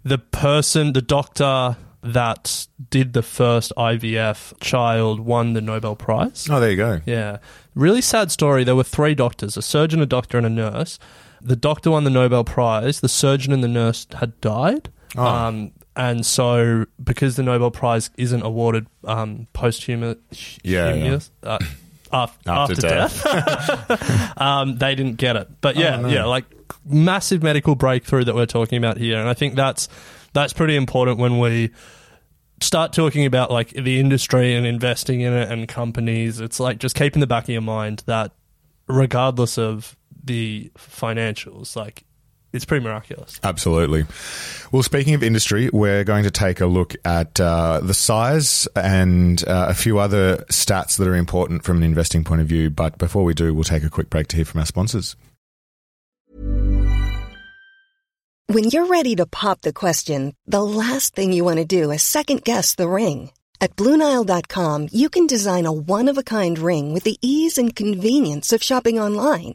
the 0.02 0.18
person, 0.18 0.92
the 0.94 1.02
doctor 1.02 1.76
that 2.02 2.66
did 2.88 3.12
the 3.12 3.22
first 3.22 3.72
IVF 3.76 4.54
child 4.60 5.20
won 5.20 5.52
the 5.52 5.60
Nobel 5.60 5.94
Prize. 5.94 6.48
Oh, 6.50 6.58
there 6.58 6.70
you 6.70 6.76
go. 6.76 7.00
Yeah. 7.04 7.38
Really 7.74 8.00
sad 8.00 8.30
story. 8.30 8.64
There 8.64 8.74
were 8.74 8.84
three 8.84 9.14
doctors 9.14 9.56
a 9.56 9.62
surgeon, 9.62 10.00
a 10.00 10.06
doctor, 10.06 10.38
and 10.38 10.46
a 10.46 10.50
nurse. 10.50 10.98
The 11.42 11.56
doctor 11.56 11.90
won 11.90 12.04
the 12.04 12.10
Nobel 12.10 12.44
Prize. 12.44 13.00
The 13.00 13.08
surgeon 13.08 13.52
and 13.52 13.62
the 13.64 13.68
nurse 13.68 14.06
had 14.14 14.40
died. 14.40 14.90
Oh. 15.16 15.24
Um, 15.24 15.72
and 15.96 16.24
so, 16.24 16.86
because 17.02 17.36
the 17.36 17.42
Nobel 17.42 17.70
Prize 17.70 18.10
isn't 18.16 18.42
awarded 18.42 18.86
um, 19.04 19.46
posthumous, 19.52 20.18
Yeah, 20.62 20.94
yeah. 20.94 21.18
uh, 21.42 21.58
af- 22.12 22.38
After 22.46 22.72
after, 22.72 22.74
death, 22.76 24.36
um, 24.40 24.78
they 24.78 24.94
didn't 24.94 25.16
get 25.16 25.36
it. 25.36 25.48
But 25.60 25.76
yeah, 25.76 25.96
Oh, 25.96 26.02
no. 26.02 26.08
yeah, 26.08 26.24
like 26.26 26.44
massive 26.84 27.42
medical 27.42 27.74
breakthrough 27.74 28.24
that 28.24 28.34
we're 28.34 28.46
talking 28.46 28.78
about 28.78 28.98
here, 28.98 29.18
and 29.18 29.28
I 29.28 29.34
think 29.34 29.54
that's 29.56 29.88
that's 30.32 30.52
pretty 30.52 30.76
important 30.76 31.18
when 31.18 31.38
we 31.40 31.70
start 32.62 32.92
talking 32.92 33.26
about 33.26 33.50
like 33.50 33.70
the 33.70 33.98
industry 33.98 34.54
and 34.54 34.64
investing 34.66 35.22
in 35.22 35.32
it 35.32 35.50
and 35.50 35.66
companies. 35.66 36.40
It's 36.40 36.60
like 36.60 36.78
just 36.78 36.94
keep 36.94 37.14
in 37.14 37.20
the 37.20 37.26
back 37.26 37.44
of 37.44 37.48
your 37.50 37.62
mind 37.62 38.04
that 38.06 38.32
regardless 38.86 39.58
of 39.58 39.96
the 40.24 40.70
financials, 40.76 41.76
like 41.76 42.04
it's 42.52 42.64
pretty 42.64 42.84
miraculous. 42.84 43.38
Absolutely. 43.44 44.06
Well, 44.72 44.82
speaking 44.82 45.14
of 45.14 45.22
industry, 45.22 45.70
we're 45.72 46.02
going 46.04 46.24
to 46.24 46.30
take 46.30 46.60
a 46.60 46.66
look 46.66 46.94
at 47.04 47.38
uh, 47.40 47.80
the 47.80 47.94
size 47.94 48.66
and 48.74 49.46
uh, 49.46 49.66
a 49.68 49.74
few 49.74 49.98
other 49.98 50.38
stats 50.50 50.98
that 50.98 51.06
are 51.06 51.14
important 51.14 51.62
from 51.62 51.76
an 51.76 51.82
investing 51.84 52.24
point 52.24 52.40
of 52.40 52.48
view. 52.48 52.68
But 52.70 52.98
before 52.98 53.22
we 53.22 53.34
do, 53.34 53.54
we'll 53.54 53.64
take 53.64 53.84
a 53.84 53.90
quick 53.90 54.10
break 54.10 54.26
to 54.28 54.36
hear 54.36 54.44
from 54.44 54.60
our 54.60 54.66
sponsors. 54.66 55.14
When 58.48 58.64
you're 58.64 58.86
ready 58.86 59.14
to 59.14 59.26
pop 59.26 59.60
the 59.60 59.72
question, 59.72 60.34
the 60.44 60.62
last 60.62 61.14
thing 61.14 61.32
you 61.32 61.44
want 61.44 61.58
to 61.58 61.64
do 61.64 61.92
is 61.92 62.02
second 62.02 62.42
guess 62.42 62.74
the 62.74 62.88
ring. 62.88 63.30
At 63.60 63.76
Bluenile.com, 63.76 64.88
you 64.90 65.08
can 65.08 65.28
design 65.28 65.66
a 65.66 65.72
one 65.72 66.08
of 66.08 66.18
a 66.18 66.24
kind 66.24 66.58
ring 66.58 66.92
with 66.92 67.04
the 67.04 67.16
ease 67.22 67.58
and 67.58 67.76
convenience 67.76 68.52
of 68.52 68.60
shopping 68.62 68.98
online. 68.98 69.54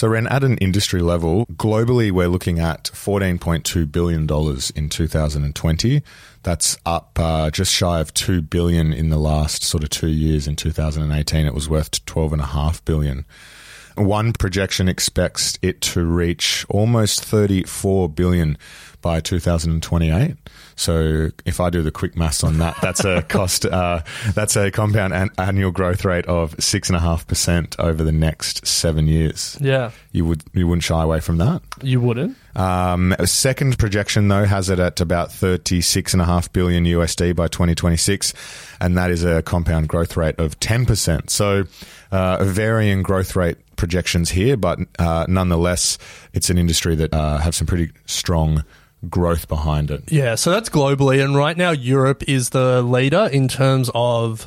So, 0.00 0.08
Ren, 0.08 0.26
at 0.28 0.42
an 0.42 0.56
industry 0.56 1.02
level, 1.02 1.44
globally, 1.56 2.10
we're 2.10 2.28
looking 2.28 2.58
at 2.58 2.84
$14.2 2.84 3.92
billion 3.92 4.22
in 4.74 4.88
2020. 4.88 6.02
That's 6.42 6.78
up 6.86 7.18
uh, 7.20 7.50
just 7.50 7.70
shy 7.70 8.00
of 8.00 8.14
2 8.14 8.40
billion 8.40 8.94
in 8.94 9.10
the 9.10 9.18
last 9.18 9.62
sort 9.62 9.82
of 9.82 9.90
two 9.90 10.08
years. 10.08 10.48
In 10.48 10.56
2018, 10.56 11.44
it 11.44 11.52
was 11.52 11.68
worth 11.68 12.02
12.5 12.06 12.82
billion. 12.86 13.26
One 13.94 14.32
projection 14.32 14.88
expects 14.88 15.58
it 15.60 15.82
to 15.82 16.02
reach 16.06 16.64
almost 16.70 17.22
34 17.22 18.08
billion 18.08 18.56
by 19.00 19.20
2028. 19.20 20.36
So 20.76 21.28
if 21.44 21.60
I 21.60 21.68
do 21.70 21.82
the 21.82 21.90
quick 21.90 22.16
maths 22.16 22.42
on 22.42 22.58
that, 22.58 22.76
that's 22.80 23.04
a 23.04 23.22
cost, 23.28 23.66
uh, 23.66 24.00
that's 24.34 24.56
a 24.56 24.70
compound 24.70 25.12
an- 25.12 25.30
annual 25.36 25.70
growth 25.70 26.04
rate 26.04 26.26
of 26.26 26.54
six 26.62 26.88
and 26.88 26.96
a 26.96 27.00
half 27.00 27.26
percent 27.26 27.76
over 27.78 28.02
the 28.02 28.12
next 28.12 28.66
seven 28.66 29.06
years. 29.06 29.58
Yeah, 29.60 29.90
You 30.12 30.24
would, 30.24 30.42
you 30.54 30.66
wouldn't 30.66 30.84
shy 30.84 31.02
away 31.02 31.20
from 31.20 31.38
that. 31.38 31.62
you 31.82 32.00
wouldn't. 32.00 32.36
Um, 32.56 33.14
second 33.26 33.78
projection 33.78 34.28
though 34.28 34.44
has 34.44 34.70
it 34.70 34.78
at 34.80 35.00
about 35.00 35.30
36 35.30 36.12
and 36.14 36.20
a 36.22 36.24
half 36.24 36.52
billion 36.52 36.84
USD 36.84 37.36
by 37.36 37.46
2026, 37.48 38.32
and 38.80 38.96
that 38.96 39.10
is 39.10 39.22
a 39.22 39.42
compound 39.42 39.88
growth 39.88 40.16
rate 40.16 40.38
of 40.38 40.58
10%. 40.60 41.30
So, 41.30 41.64
uh, 42.10 42.42
varying 42.44 43.02
growth 43.02 43.36
rate 43.36 43.56
projections 43.76 44.30
here, 44.30 44.56
but 44.56 44.78
uh, 44.98 45.26
nonetheless, 45.28 45.96
it's 46.32 46.50
an 46.50 46.58
industry 46.58 46.94
that 46.96 47.14
uh, 47.14 47.38
have 47.38 47.54
some 47.54 47.66
pretty 47.66 47.92
strong 48.06 48.64
growth 49.08 49.48
behind 49.48 49.90
it. 49.90 50.10
Yeah, 50.10 50.34
so 50.34 50.50
that's 50.50 50.68
globally, 50.68 51.24
and 51.24 51.36
right 51.36 51.56
now 51.56 51.70
Europe 51.70 52.22
is 52.28 52.50
the 52.50 52.82
leader 52.82 53.28
in 53.32 53.48
terms 53.48 53.90
of 53.94 54.46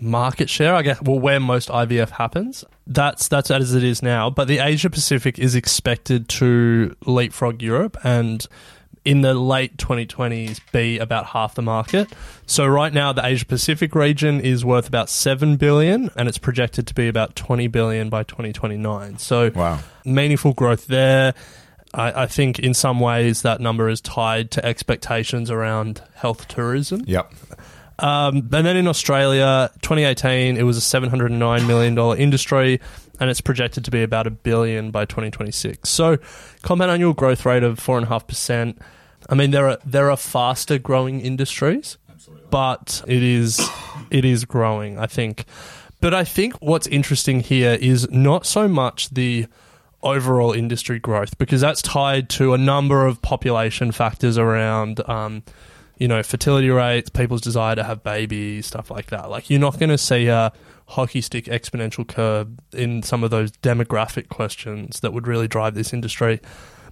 market 0.00 0.48
share. 0.50 0.74
I 0.74 0.82
guess 0.82 1.00
well, 1.02 1.18
where 1.18 1.40
most 1.40 1.68
IVF 1.68 2.10
happens. 2.10 2.64
That's 2.86 3.28
that's 3.28 3.50
as 3.50 3.74
it 3.74 3.84
is 3.84 4.02
now. 4.02 4.30
But 4.30 4.48
the 4.48 4.58
Asia 4.58 4.90
Pacific 4.90 5.38
is 5.38 5.54
expected 5.54 6.28
to 6.30 6.94
leapfrog 7.06 7.62
Europe, 7.62 7.96
and 8.04 8.46
in 9.04 9.20
the 9.20 9.34
late 9.34 9.76
2020s 9.76 10.60
be 10.72 10.98
about 10.98 11.26
half 11.26 11.54
the 11.54 11.62
market. 11.62 12.10
So 12.46 12.66
right 12.66 12.92
now 12.92 13.12
the 13.12 13.24
Asia 13.24 13.44
Pacific 13.44 13.94
region 13.94 14.40
is 14.40 14.64
worth 14.64 14.88
about 14.88 15.10
7 15.10 15.56
billion 15.56 16.08
and 16.16 16.26
it's 16.26 16.38
projected 16.38 16.86
to 16.86 16.94
be 16.94 17.08
about 17.08 17.36
20 17.36 17.66
billion 17.66 18.08
by 18.08 18.22
2029. 18.22 19.18
So 19.18 19.50
Wow. 19.54 19.80
meaningful 20.06 20.54
growth 20.54 20.86
there. 20.86 21.34
I, 21.94 22.24
I 22.24 22.26
think 22.26 22.58
in 22.58 22.74
some 22.74 23.00
ways 23.00 23.42
that 23.42 23.60
number 23.60 23.88
is 23.88 24.00
tied 24.00 24.50
to 24.52 24.64
expectations 24.64 25.50
around 25.50 26.02
health 26.14 26.48
tourism. 26.48 27.04
Yep. 27.06 27.32
Um, 28.00 28.36
and 28.52 28.66
then 28.66 28.76
in 28.76 28.88
Australia, 28.88 29.70
2018, 29.82 30.56
it 30.56 30.64
was 30.64 30.76
a 30.76 30.80
$709 30.80 31.66
million 31.66 32.18
industry, 32.18 32.80
and 33.20 33.30
it's 33.30 33.40
projected 33.40 33.84
to 33.84 33.90
be 33.92 34.02
about 34.02 34.26
a 34.26 34.30
billion 34.30 34.90
by 34.90 35.04
2026. 35.04 35.88
So, 35.88 36.18
compound 36.62 36.90
annual 36.90 37.12
growth 37.12 37.46
rate 37.46 37.62
of 37.62 37.78
4.5%. 37.78 38.76
I 39.30 39.34
mean, 39.36 39.52
there 39.52 39.68
are, 39.68 39.78
there 39.84 40.10
are 40.10 40.16
faster 40.16 40.78
growing 40.78 41.20
industries, 41.20 41.96
but 42.50 43.02
it 43.06 43.22
is, 43.22 43.66
it 44.10 44.24
is 44.24 44.44
growing, 44.44 44.98
I 44.98 45.06
think. 45.06 45.44
But 46.00 46.14
I 46.14 46.24
think 46.24 46.54
what's 46.54 46.88
interesting 46.88 47.40
here 47.40 47.78
is 47.80 48.10
not 48.10 48.44
so 48.44 48.66
much 48.66 49.10
the 49.10 49.46
overall 50.04 50.52
industry 50.52 50.98
growth 50.98 51.36
because 51.38 51.60
that's 51.60 51.82
tied 51.82 52.28
to 52.28 52.54
a 52.54 52.58
number 52.58 53.06
of 53.06 53.20
population 53.22 53.90
factors 53.90 54.38
around 54.38 55.00
um, 55.08 55.42
you 55.98 56.06
know 56.06 56.22
fertility 56.22 56.70
rates 56.70 57.10
people's 57.10 57.40
desire 57.40 57.74
to 57.74 57.82
have 57.82 58.02
babies 58.02 58.66
stuff 58.66 58.90
like 58.90 59.06
that. 59.06 59.30
Like 59.30 59.50
you're 59.50 59.60
not 59.60 59.78
going 59.78 59.90
to 59.90 59.98
see 59.98 60.28
a 60.28 60.52
hockey 60.86 61.20
stick 61.20 61.46
exponential 61.46 62.06
curve 62.06 62.48
in 62.72 63.02
some 63.02 63.24
of 63.24 63.30
those 63.30 63.50
demographic 63.52 64.28
questions 64.28 65.00
that 65.00 65.12
would 65.12 65.26
really 65.26 65.48
drive 65.48 65.74
this 65.74 65.92
industry. 65.92 66.40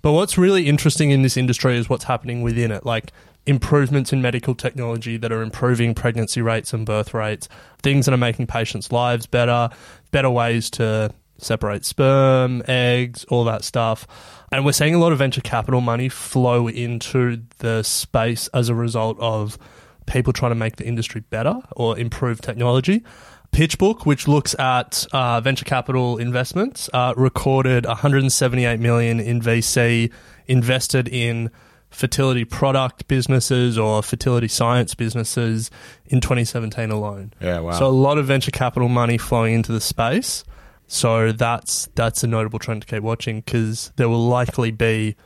But 0.00 0.12
what's 0.12 0.37
really 0.37 0.66
interesting 0.66 1.11
in 1.11 1.23
this 1.23 1.37
industry 1.37 1.76
is 1.76 1.88
what's 1.88 2.04
happening 2.04 2.42
within 2.42 2.73
it 2.73 2.85
like 2.85 3.12
improvements 3.45 4.12
in 4.12 4.23
medical 4.23 4.54
technology 4.54 5.16
that 5.16 5.33
are 5.33 5.42
improving 5.42 5.95
pregnancy 5.95 6.40
rates 6.40 6.73
and 6.73 6.87
birth 6.87 7.12
rates 7.12 7.49
things 7.83 8.07
that 8.07 8.14
are 8.14 8.19
making 8.19 8.47
patients 8.47 8.92
lives 8.92 9.26
better 9.26 9.69
better 10.12 10.31
ways 10.31 10.71
to 10.71 11.12
separate 11.43 11.85
sperm, 11.85 12.63
eggs, 12.69 13.25
all 13.25 13.45
that 13.45 13.65
stuff. 13.65 14.07
And 14.51 14.65
we're 14.65 14.73
seeing 14.73 14.95
a 14.95 14.99
lot 14.99 15.13
of 15.13 15.19
venture 15.19 15.41
capital 15.41 15.81
money 15.81 16.09
flow 16.09 16.69
into 16.69 17.43
the 17.59 17.83
space 17.83 18.49
as 18.49 18.69
a 18.69 18.75
result 18.75 19.19
of 19.21 19.59
people 20.07 20.33
trying 20.33 20.51
to 20.51 20.57
make 20.57 20.77
the 20.77 20.87
industry 20.87 21.23
better 21.31 21.61
or 21.73 21.99
improve 21.99 22.41
technology. 22.41 23.05
PitchBook, 23.53 24.07
which 24.07 24.27
looks 24.27 24.59
at 24.59 25.07
uh, 25.13 25.41
venture 25.43 25.67
capital 25.67 26.17
investments, 26.17 26.89
uh, 26.95 27.13
recorded 27.17 27.85
178 27.85 28.81
million 28.81 29.21
in 29.21 29.41
VC 29.43 30.11
invested 30.47 31.07
in 31.09 31.51
fertility 31.91 32.45
product 32.47 33.07
businesses 33.07 33.77
or 33.77 34.03
fertility 34.03 34.49
science 34.49 34.95
businesses 34.95 35.71
in 36.07 36.21
2017 36.21 36.91
alone. 36.91 37.33
Yeah, 37.41 37.61
wow. 37.61 37.73
So 37.73 37.87
a 37.87 37.89
lot 37.89 38.17
of 38.17 38.27
venture 38.27 38.51
capital 38.51 38.89
money 38.89 39.19
flowing 39.19 39.55
into 39.55 39.73
the 39.73 39.81
space. 39.81 40.45
So 40.93 41.33
that's 41.33 41.89
that's 41.95 42.23
a 42.23 42.27
notable 42.27 42.59
trend 42.59 42.83
to 42.83 42.87
keep 42.87 43.03
watching 43.03 43.41
because 43.41 43.91
there 43.97 44.11
will 44.11 44.29
likely 44.29 44.71
be 44.71 45.17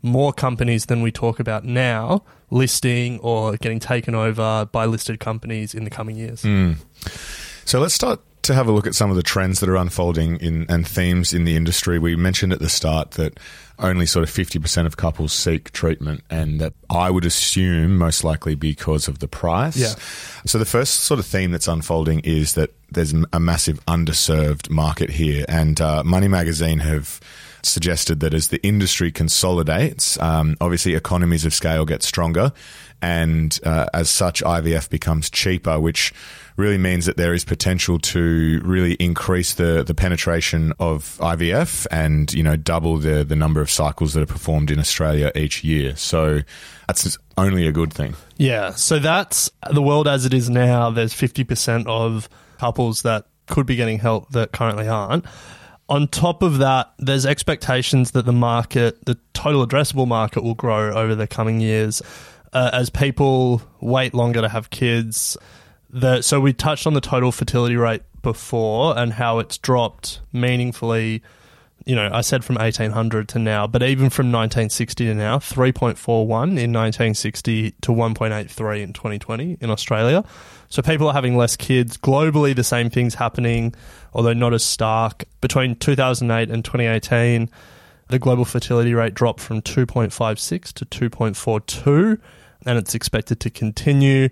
more 0.00 0.32
companies 0.32 0.86
than 0.86 1.02
we 1.02 1.10
talk 1.10 1.40
about 1.40 1.64
now 1.64 2.22
listing 2.48 3.18
or 3.18 3.56
getting 3.56 3.80
taken 3.80 4.14
over 4.14 4.68
by 4.70 4.86
listed 4.86 5.18
companies 5.18 5.74
in 5.74 5.82
the 5.82 5.90
coming 5.90 6.14
years. 6.14 6.42
Hmm. 6.42 6.74
So 7.64 7.80
let's 7.80 7.92
start 7.92 8.20
to 8.46 8.54
have 8.54 8.68
a 8.68 8.72
look 8.72 8.86
at 8.86 8.94
some 8.94 9.10
of 9.10 9.16
the 9.16 9.22
trends 9.22 9.60
that 9.60 9.68
are 9.68 9.76
unfolding 9.76 10.36
in 10.36 10.66
and 10.68 10.86
themes 10.86 11.32
in 11.32 11.44
the 11.44 11.56
industry. 11.56 11.98
We 11.98 12.16
mentioned 12.16 12.52
at 12.52 12.60
the 12.60 12.68
start 12.68 13.12
that 13.12 13.38
only 13.78 14.06
sort 14.06 14.22
of 14.22 14.30
50% 14.30 14.86
of 14.86 14.96
couples 14.96 15.32
seek 15.32 15.70
treatment 15.72 16.22
and 16.30 16.60
that 16.60 16.72
I 16.88 17.10
would 17.10 17.24
assume 17.24 17.98
most 17.98 18.24
likely 18.24 18.54
because 18.54 19.06
of 19.06 19.18
the 19.18 19.28
price. 19.28 19.76
Yeah. 19.76 19.94
So 20.46 20.58
the 20.58 20.64
first 20.64 21.00
sort 21.00 21.20
of 21.20 21.26
theme 21.26 21.50
that's 21.50 21.68
unfolding 21.68 22.20
is 22.20 22.54
that 22.54 22.70
there's 22.90 23.12
a 23.32 23.40
massive 23.40 23.84
underserved 23.86 24.70
market 24.70 25.10
here. 25.10 25.44
And 25.48 25.80
uh, 25.80 26.04
Money 26.04 26.28
Magazine 26.28 26.78
have 26.78 27.20
suggested 27.62 28.20
that 28.20 28.32
as 28.32 28.48
the 28.48 28.64
industry 28.64 29.10
consolidates, 29.12 30.18
um, 30.20 30.56
obviously 30.60 30.94
economies 30.94 31.44
of 31.44 31.52
scale 31.52 31.84
get 31.84 32.02
stronger, 32.02 32.52
and 33.02 33.58
uh, 33.64 33.86
as 33.92 34.10
such, 34.10 34.42
IVF 34.42 34.90
becomes 34.90 35.30
cheaper, 35.30 35.78
which 35.78 36.12
really 36.56 36.78
means 36.78 37.06
that 37.06 37.16
there 37.16 37.34
is 37.34 37.44
potential 37.44 37.98
to 37.98 38.60
really 38.64 38.94
increase 38.94 39.54
the, 39.54 39.84
the 39.84 39.94
penetration 39.94 40.72
of 40.80 41.18
IVF 41.20 41.86
and 41.90 42.32
you 42.32 42.42
know 42.42 42.56
double 42.56 42.96
the 42.96 43.24
the 43.24 43.36
number 43.36 43.60
of 43.60 43.70
cycles 43.70 44.14
that 44.14 44.22
are 44.22 44.26
performed 44.26 44.70
in 44.70 44.78
Australia 44.78 45.30
each 45.34 45.62
year. 45.62 45.94
So 45.96 46.40
that's 46.88 47.18
only 47.36 47.66
a 47.66 47.72
good 47.72 47.92
thing. 47.92 48.14
Yeah, 48.36 48.70
so 48.70 48.98
that's 48.98 49.50
the 49.70 49.82
world 49.82 50.08
as 50.08 50.24
it 50.24 50.32
is 50.32 50.48
now. 50.48 50.90
There's 50.90 51.12
50% 51.12 51.86
of 51.86 52.28
couples 52.58 53.02
that 53.02 53.26
could 53.46 53.66
be 53.66 53.76
getting 53.76 53.98
help 53.98 54.30
that 54.30 54.52
currently 54.52 54.88
aren't. 54.88 55.24
On 55.88 56.08
top 56.08 56.42
of 56.42 56.58
that, 56.58 56.92
there's 56.98 57.24
expectations 57.24 58.10
that 58.12 58.26
the 58.26 58.32
market, 58.32 59.04
the 59.04 59.16
total 59.34 59.64
addressable 59.64 60.08
market, 60.08 60.42
will 60.42 60.54
grow 60.54 60.92
over 60.92 61.14
the 61.14 61.28
coming 61.28 61.60
years 61.60 62.02
uh, 62.52 62.70
as 62.72 62.90
people 62.90 63.62
wait 63.80 64.14
longer 64.14 64.40
to 64.40 64.48
have 64.48 64.70
kids. 64.70 65.36
The, 65.90 66.22
so 66.22 66.40
we 66.40 66.52
touched 66.52 66.86
on 66.86 66.94
the 66.94 67.00
total 67.00 67.32
fertility 67.32 67.76
rate 67.76 68.02
before 68.22 68.98
and 68.98 69.12
how 69.12 69.38
it's 69.38 69.58
dropped 69.58 70.20
meaningfully. 70.32 71.22
You 71.84 71.94
know, 71.94 72.10
I 72.12 72.22
said 72.22 72.44
from 72.44 72.56
1800 72.56 73.28
to 73.28 73.38
now, 73.38 73.68
but 73.68 73.82
even 73.82 74.10
from 74.10 74.26
1960 74.32 75.06
to 75.06 75.14
now, 75.14 75.38
3.41 75.38 75.98
in 76.58 76.72
1960 76.72 77.70
to 77.70 77.92
1.83 77.92 78.82
in 78.82 78.92
2020 78.92 79.58
in 79.60 79.70
Australia. 79.70 80.24
So 80.68 80.82
people 80.82 81.06
are 81.06 81.12
having 81.12 81.36
less 81.36 81.56
kids. 81.56 81.96
Globally, 81.96 82.56
the 82.56 82.64
same 82.64 82.90
thing's 82.90 83.14
happening, 83.14 83.72
although 84.12 84.32
not 84.32 84.52
as 84.52 84.64
stark. 84.64 85.24
Between 85.40 85.76
2008 85.76 86.50
and 86.50 86.64
2018, 86.64 87.48
the 88.08 88.18
global 88.18 88.44
fertility 88.44 88.94
rate 88.94 89.14
dropped 89.14 89.40
from 89.40 89.62
2.56 89.62 90.72
to 90.72 90.86
2.42, 90.86 92.20
and 92.64 92.78
it's 92.78 92.94
expected 92.94 93.40
to 93.40 93.50
continue. 93.50 94.28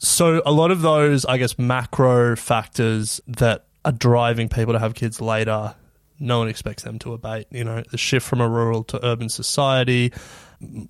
So 0.00 0.42
a 0.44 0.52
lot 0.52 0.70
of 0.70 0.82
those, 0.82 1.24
I 1.24 1.38
guess, 1.38 1.58
macro 1.58 2.36
factors 2.36 3.20
that 3.26 3.66
are 3.84 3.92
driving 3.92 4.48
people 4.48 4.72
to 4.72 4.78
have 4.78 4.94
kids 4.94 5.20
later, 5.20 5.74
no 6.18 6.38
one 6.38 6.48
expects 6.48 6.82
them 6.82 6.98
to 7.00 7.12
abate. 7.12 7.46
You 7.50 7.64
know, 7.64 7.82
the 7.90 7.98
shift 7.98 8.26
from 8.26 8.40
a 8.40 8.48
rural 8.48 8.84
to 8.84 9.04
urban 9.04 9.28
society, 9.28 10.12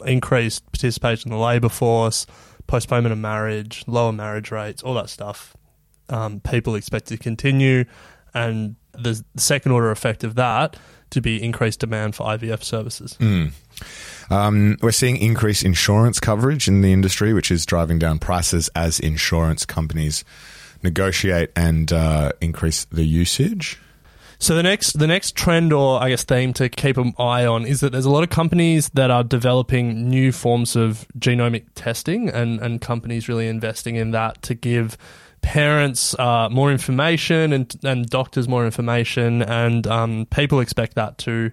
increased 0.04 0.64
participation 0.66 1.32
in 1.32 1.38
the 1.38 1.44
labour 1.44 1.68
force, 1.68 2.26
postponement 2.66 3.12
of 3.12 3.18
marriage, 3.18 3.84
lower 3.86 4.12
marriage 4.12 4.50
rates, 4.50 4.82
all 4.82 4.94
that 4.94 5.10
stuff. 5.10 5.56
Um, 6.08 6.40
people 6.40 6.74
expect 6.74 7.06
to 7.06 7.16
continue, 7.16 7.84
and 8.34 8.76
the 8.92 9.22
second 9.36 9.72
order 9.72 9.90
effect 9.90 10.24
of 10.24 10.34
that 10.36 10.76
to 11.14 11.20
be 11.20 11.42
increased 11.42 11.80
demand 11.80 12.14
for 12.14 12.26
IVF 12.26 12.62
services. 12.62 13.16
Um, 14.30 14.76
we're 14.80 14.92
seeing 14.92 15.16
increased 15.16 15.64
insurance 15.64 16.20
coverage 16.20 16.68
in 16.68 16.80
the 16.80 16.92
industry, 16.92 17.32
which 17.32 17.50
is 17.50 17.66
driving 17.66 17.98
down 17.98 18.18
prices 18.18 18.70
as 18.74 19.00
insurance 19.00 19.66
companies 19.66 20.24
negotiate 20.82 21.50
and 21.56 21.92
uh, 21.92 22.32
increase 22.40 22.84
the 22.86 23.04
usage. 23.04 23.78
So 24.38 24.54
the 24.54 24.62
next 24.62 24.98
the 24.98 25.06
next 25.06 25.36
trend 25.36 25.72
or 25.72 26.02
I 26.02 26.10
guess 26.10 26.24
theme 26.24 26.52
to 26.54 26.68
keep 26.68 26.96
an 26.98 27.14
eye 27.18 27.46
on 27.46 27.64
is 27.64 27.80
that 27.80 27.92
there's 27.92 28.04
a 28.04 28.10
lot 28.10 28.24
of 28.24 28.30
companies 28.30 28.90
that 28.90 29.10
are 29.10 29.24
developing 29.24 30.10
new 30.10 30.32
forms 30.32 30.76
of 30.76 31.06
genomic 31.18 31.64
testing 31.74 32.28
and, 32.28 32.60
and 32.60 32.80
companies 32.80 33.28
really 33.28 33.48
investing 33.48 33.96
in 33.96 34.10
that 34.10 34.42
to 34.42 34.54
give 34.54 34.98
parents 35.44 36.18
uh, 36.18 36.48
more 36.48 36.72
information 36.72 37.52
and 37.52 37.76
and 37.84 38.08
doctors 38.08 38.48
more 38.48 38.64
information 38.64 39.42
and 39.42 39.86
um, 39.86 40.26
people 40.30 40.58
expect 40.60 40.94
that 40.94 41.18
to 41.18 41.50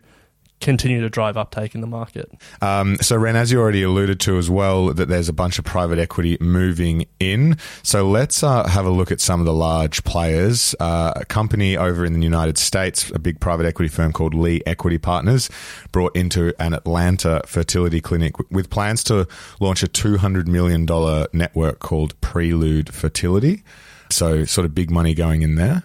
continue 0.61 1.01
to 1.01 1.09
drive 1.09 1.35
uptake 1.35 1.75
in 1.75 1.81
the 1.81 1.87
market. 1.87 2.31
Um, 2.61 2.95
so, 3.01 3.17
Ren, 3.17 3.35
as 3.35 3.51
you 3.51 3.59
already 3.59 3.83
alluded 3.83 4.19
to 4.21 4.37
as 4.37 4.49
well, 4.49 4.93
that 4.93 5.09
there's 5.09 5.27
a 5.27 5.33
bunch 5.33 5.59
of 5.59 5.65
private 5.65 5.99
equity 5.99 6.37
moving 6.39 7.07
in. 7.19 7.57
So, 7.83 8.07
let's 8.07 8.43
uh, 8.43 8.67
have 8.67 8.85
a 8.85 8.89
look 8.89 9.11
at 9.11 9.19
some 9.19 9.39
of 9.41 9.45
the 9.45 9.53
large 9.53 10.03
players. 10.03 10.73
Uh, 10.79 11.13
a 11.15 11.25
company 11.25 11.75
over 11.75 12.05
in 12.05 12.13
the 12.13 12.21
United 12.21 12.57
States, 12.57 13.11
a 13.11 13.19
big 13.19 13.39
private 13.39 13.65
equity 13.65 13.89
firm 13.89 14.13
called 14.13 14.33
Lee 14.33 14.61
Equity 14.65 14.97
Partners, 14.97 15.49
brought 15.91 16.15
into 16.15 16.53
an 16.61 16.73
Atlanta 16.73 17.41
fertility 17.45 17.99
clinic 17.99 18.33
with 18.51 18.69
plans 18.69 19.03
to 19.05 19.27
launch 19.59 19.83
a 19.83 19.87
$200 19.87 20.47
million 20.47 20.85
network 21.33 21.79
called 21.79 22.19
Prelude 22.21 22.93
Fertility. 22.93 23.63
So, 24.11 24.45
sort 24.45 24.65
of 24.65 24.75
big 24.75 24.91
money 24.91 25.13
going 25.13 25.41
in 25.41 25.55
there. 25.55 25.83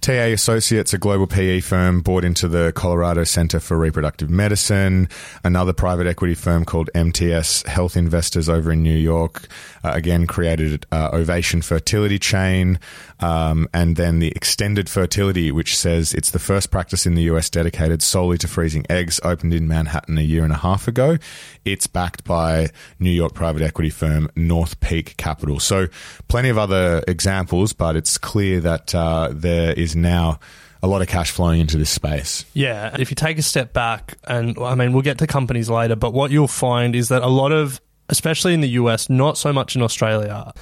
TA 0.00 0.12
Associates, 0.32 0.94
a 0.94 0.98
global 0.98 1.26
PE 1.26 1.60
firm, 1.60 2.00
bought 2.00 2.24
into 2.24 2.48
the 2.48 2.72
Colorado 2.72 3.24
Center 3.24 3.60
for 3.60 3.76
Reproductive 3.76 4.30
Medicine. 4.30 5.08
Another 5.44 5.74
private 5.74 6.06
equity 6.06 6.34
firm 6.34 6.64
called 6.64 6.88
MTS 6.94 7.66
Health 7.66 7.96
Investors 7.96 8.48
over 8.48 8.72
in 8.72 8.82
New 8.82 8.96
York, 8.96 9.46
uh, 9.84 9.92
again 9.94 10.26
created 10.26 10.86
uh, 10.90 11.10
Ovation 11.12 11.60
Fertility 11.60 12.18
Chain, 12.18 12.78
um, 13.20 13.68
and 13.74 13.96
then 13.96 14.20
the 14.20 14.32
Extended 14.34 14.88
Fertility, 14.88 15.52
which 15.52 15.76
says 15.76 16.14
it's 16.14 16.30
the 16.30 16.38
first 16.38 16.70
practice 16.70 17.04
in 17.04 17.14
the 17.14 17.22
US 17.24 17.50
dedicated 17.50 18.02
solely 18.02 18.38
to 18.38 18.48
freezing 18.48 18.86
eggs, 18.88 19.20
opened 19.22 19.52
in 19.52 19.68
Manhattan 19.68 20.16
a 20.16 20.22
year 20.22 20.44
and 20.44 20.52
a 20.52 20.56
half 20.56 20.88
ago. 20.88 21.18
It's 21.66 21.86
backed 21.86 22.24
by 22.24 22.70
New 22.98 23.10
York 23.10 23.34
private 23.34 23.60
equity 23.60 23.90
firm 23.90 24.30
North 24.34 24.80
Peak 24.80 25.16
Capital. 25.18 25.60
So, 25.60 25.88
plenty 26.28 26.48
of 26.48 26.56
other 26.56 27.04
examples, 27.06 27.74
but 27.74 27.96
it's 27.96 28.16
clear 28.16 28.60
that 28.60 28.94
uh, 28.94 29.28
there 29.32 29.74
is 29.74 29.89
now 29.96 30.40
a 30.82 30.88
lot 30.88 31.02
of 31.02 31.08
cash 31.08 31.30
flowing 31.30 31.60
into 31.60 31.76
this 31.76 31.90
space. 31.90 32.44
Yeah, 32.54 32.96
if 32.98 33.10
you 33.10 33.14
take 33.14 33.38
a 33.38 33.42
step 33.42 33.72
back, 33.72 34.16
and 34.24 34.58
I 34.58 34.74
mean, 34.74 34.92
we'll 34.92 35.02
get 35.02 35.18
to 35.18 35.26
companies 35.26 35.68
later, 35.68 35.96
but 35.96 36.12
what 36.12 36.30
you'll 36.30 36.48
find 36.48 36.96
is 36.96 37.08
that 37.08 37.22
a 37.22 37.28
lot 37.28 37.52
of, 37.52 37.80
especially 38.08 38.54
in 38.54 38.60
the 38.60 38.70
US, 38.70 39.10
not 39.10 39.36
so 39.36 39.52
much 39.52 39.76
in 39.76 39.82
Australia, 39.82 40.52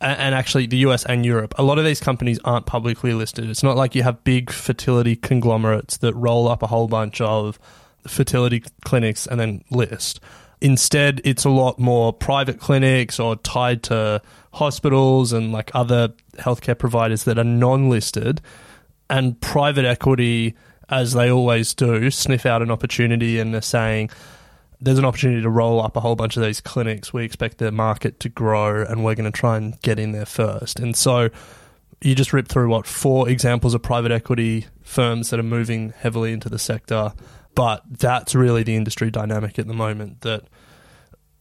and 0.00 0.34
actually 0.34 0.66
the 0.66 0.78
US 0.78 1.06
and 1.06 1.24
Europe, 1.24 1.54
a 1.56 1.62
lot 1.62 1.78
of 1.78 1.84
these 1.84 2.00
companies 2.00 2.38
aren't 2.44 2.66
publicly 2.66 3.14
listed. 3.14 3.48
It's 3.48 3.62
not 3.62 3.76
like 3.76 3.94
you 3.94 4.02
have 4.02 4.22
big 4.24 4.50
fertility 4.50 5.16
conglomerates 5.16 5.96
that 5.98 6.14
roll 6.14 6.48
up 6.48 6.62
a 6.62 6.66
whole 6.66 6.88
bunch 6.88 7.20
of 7.20 7.58
fertility 8.06 8.62
clinics 8.84 9.26
and 9.26 9.40
then 9.40 9.64
list. 9.70 10.20
Instead, 10.60 11.20
it's 11.24 11.44
a 11.44 11.50
lot 11.50 11.78
more 11.78 12.12
private 12.12 12.60
clinics 12.60 13.18
or 13.18 13.36
tied 13.36 13.82
to 13.84 14.20
hospitals 14.56 15.32
and 15.32 15.52
like 15.52 15.70
other 15.74 16.08
healthcare 16.36 16.78
providers 16.78 17.24
that 17.24 17.38
are 17.38 17.44
non 17.44 17.88
listed. 17.88 18.40
And 19.08 19.40
private 19.40 19.84
equity, 19.84 20.56
as 20.88 21.12
they 21.12 21.30
always 21.30 21.74
do, 21.74 22.10
sniff 22.10 22.44
out 22.44 22.62
an 22.62 22.70
opportunity 22.70 23.38
and 23.38 23.54
they're 23.54 23.62
saying, 23.62 24.10
there's 24.80 24.98
an 24.98 25.04
opportunity 25.04 25.42
to 25.42 25.50
roll 25.50 25.80
up 25.80 25.96
a 25.96 26.00
whole 26.00 26.16
bunch 26.16 26.36
of 26.36 26.42
these 26.42 26.60
clinics. 26.60 27.12
We 27.12 27.24
expect 27.24 27.58
the 27.58 27.70
market 27.70 28.18
to 28.20 28.28
grow 28.28 28.82
and 28.82 29.04
we're 29.04 29.14
going 29.14 29.30
to 29.30 29.38
try 29.38 29.56
and 29.56 29.80
get 29.82 29.98
in 29.98 30.12
there 30.12 30.26
first. 30.26 30.80
And 30.80 30.96
so 30.96 31.30
you 32.00 32.14
just 32.14 32.32
rip 32.32 32.48
through 32.48 32.68
what 32.68 32.86
four 32.86 33.28
examples 33.28 33.74
of 33.74 33.82
private 33.82 34.12
equity 34.12 34.66
firms 34.82 35.30
that 35.30 35.40
are 35.40 35.44
moving 35.44 35.94
heavily 35.98 36.32
into 36.32 36.48
the 36.48 36.58
sector. 36.58 37.12
But 37.54 37.82
that's 37.88 38.34
really 38.34 38.62
the 38.62 38.76
industry 38.76 39.10
dynamic 39.10 39.58
at 39.58 39.66
the 39.66 39.74
moment 39.74 40.22
that 40.22 40.44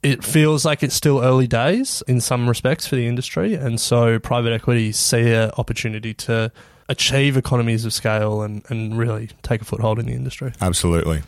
it 0.05 0.23
feels 0.23 0.63
like 0.65 0.83
it's 0.83 0.93
still 0.93 1.19
early 1.19 1.47
days 1.47 2.03
in 2.07 2.21
some 2.21 2.47
respects 2.47 2.85
for 2.85 2.95
the 2.95 3.07
industry. 3.07 3.55
And 3.55 3.81
so 3.81 4.19
private 4.19 4.53
equity 4.53 4.91
see 4.91 5.31
an 5.33 5.49
opportunity 5.57 6.13
to 6.13 6.51
achieve 6.87 7.35
economies 7.37 7.85
of 7.85 7.93
scale 7.93 8.43
and, 8.43 8.63
and 8.69 8.95
really 8.95 9.31
take 9.41 9.63
a 9.63 9.65
foothold 9.65 9.97
in 9.97 10.05
the 10.05 10.13
industry. 10.13 10.53
Absolutely. 10.61 11.23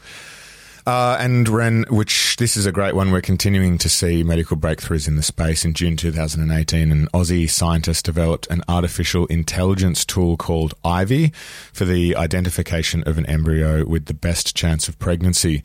Uh, 0.87 1.17
and 1.19 1.49
Ren, 1.49 1.83
which 1.89 2.37
this 2.37 2.55
is 2.55 2.65
a 2.65 2.71
great 2.71 2.95
one, 2.95 3.11
we're 3.11 3.19
continuing 3.19 3.77
to 3.79 3.89
see 3.89 4.23
medical 4.23 4.55
breakthroughs 4.55 5.05
in 5.05 5.17
the 5.17 5.21
space. 5.21 5.65
In 5.65 5.73
June 5.73 5.97
2018, 5.97 6.93
an 6.93 7.07
Aussie 7.07 7.49
scientist 7.49 8.05
developed 8.05 8.47
an 8.49 8.61
artificial 8.69 9.25
intelligence 9.25 10.05
tool 10.05 10.37
called 10.37 10.75
Ivy 10.85 11.33
for 11.73 11.83
the 11.83 12.15
identification 12.15 13.03
of 13.05 13.17
an 13.17 13.25
embryo 13.25 13.85
with 13.85 14.05
the 14.05 14.13
best 14.13 14.55
chance 14.55 14.87
of 14.87 14.97
pregnancy. 14.97 15.61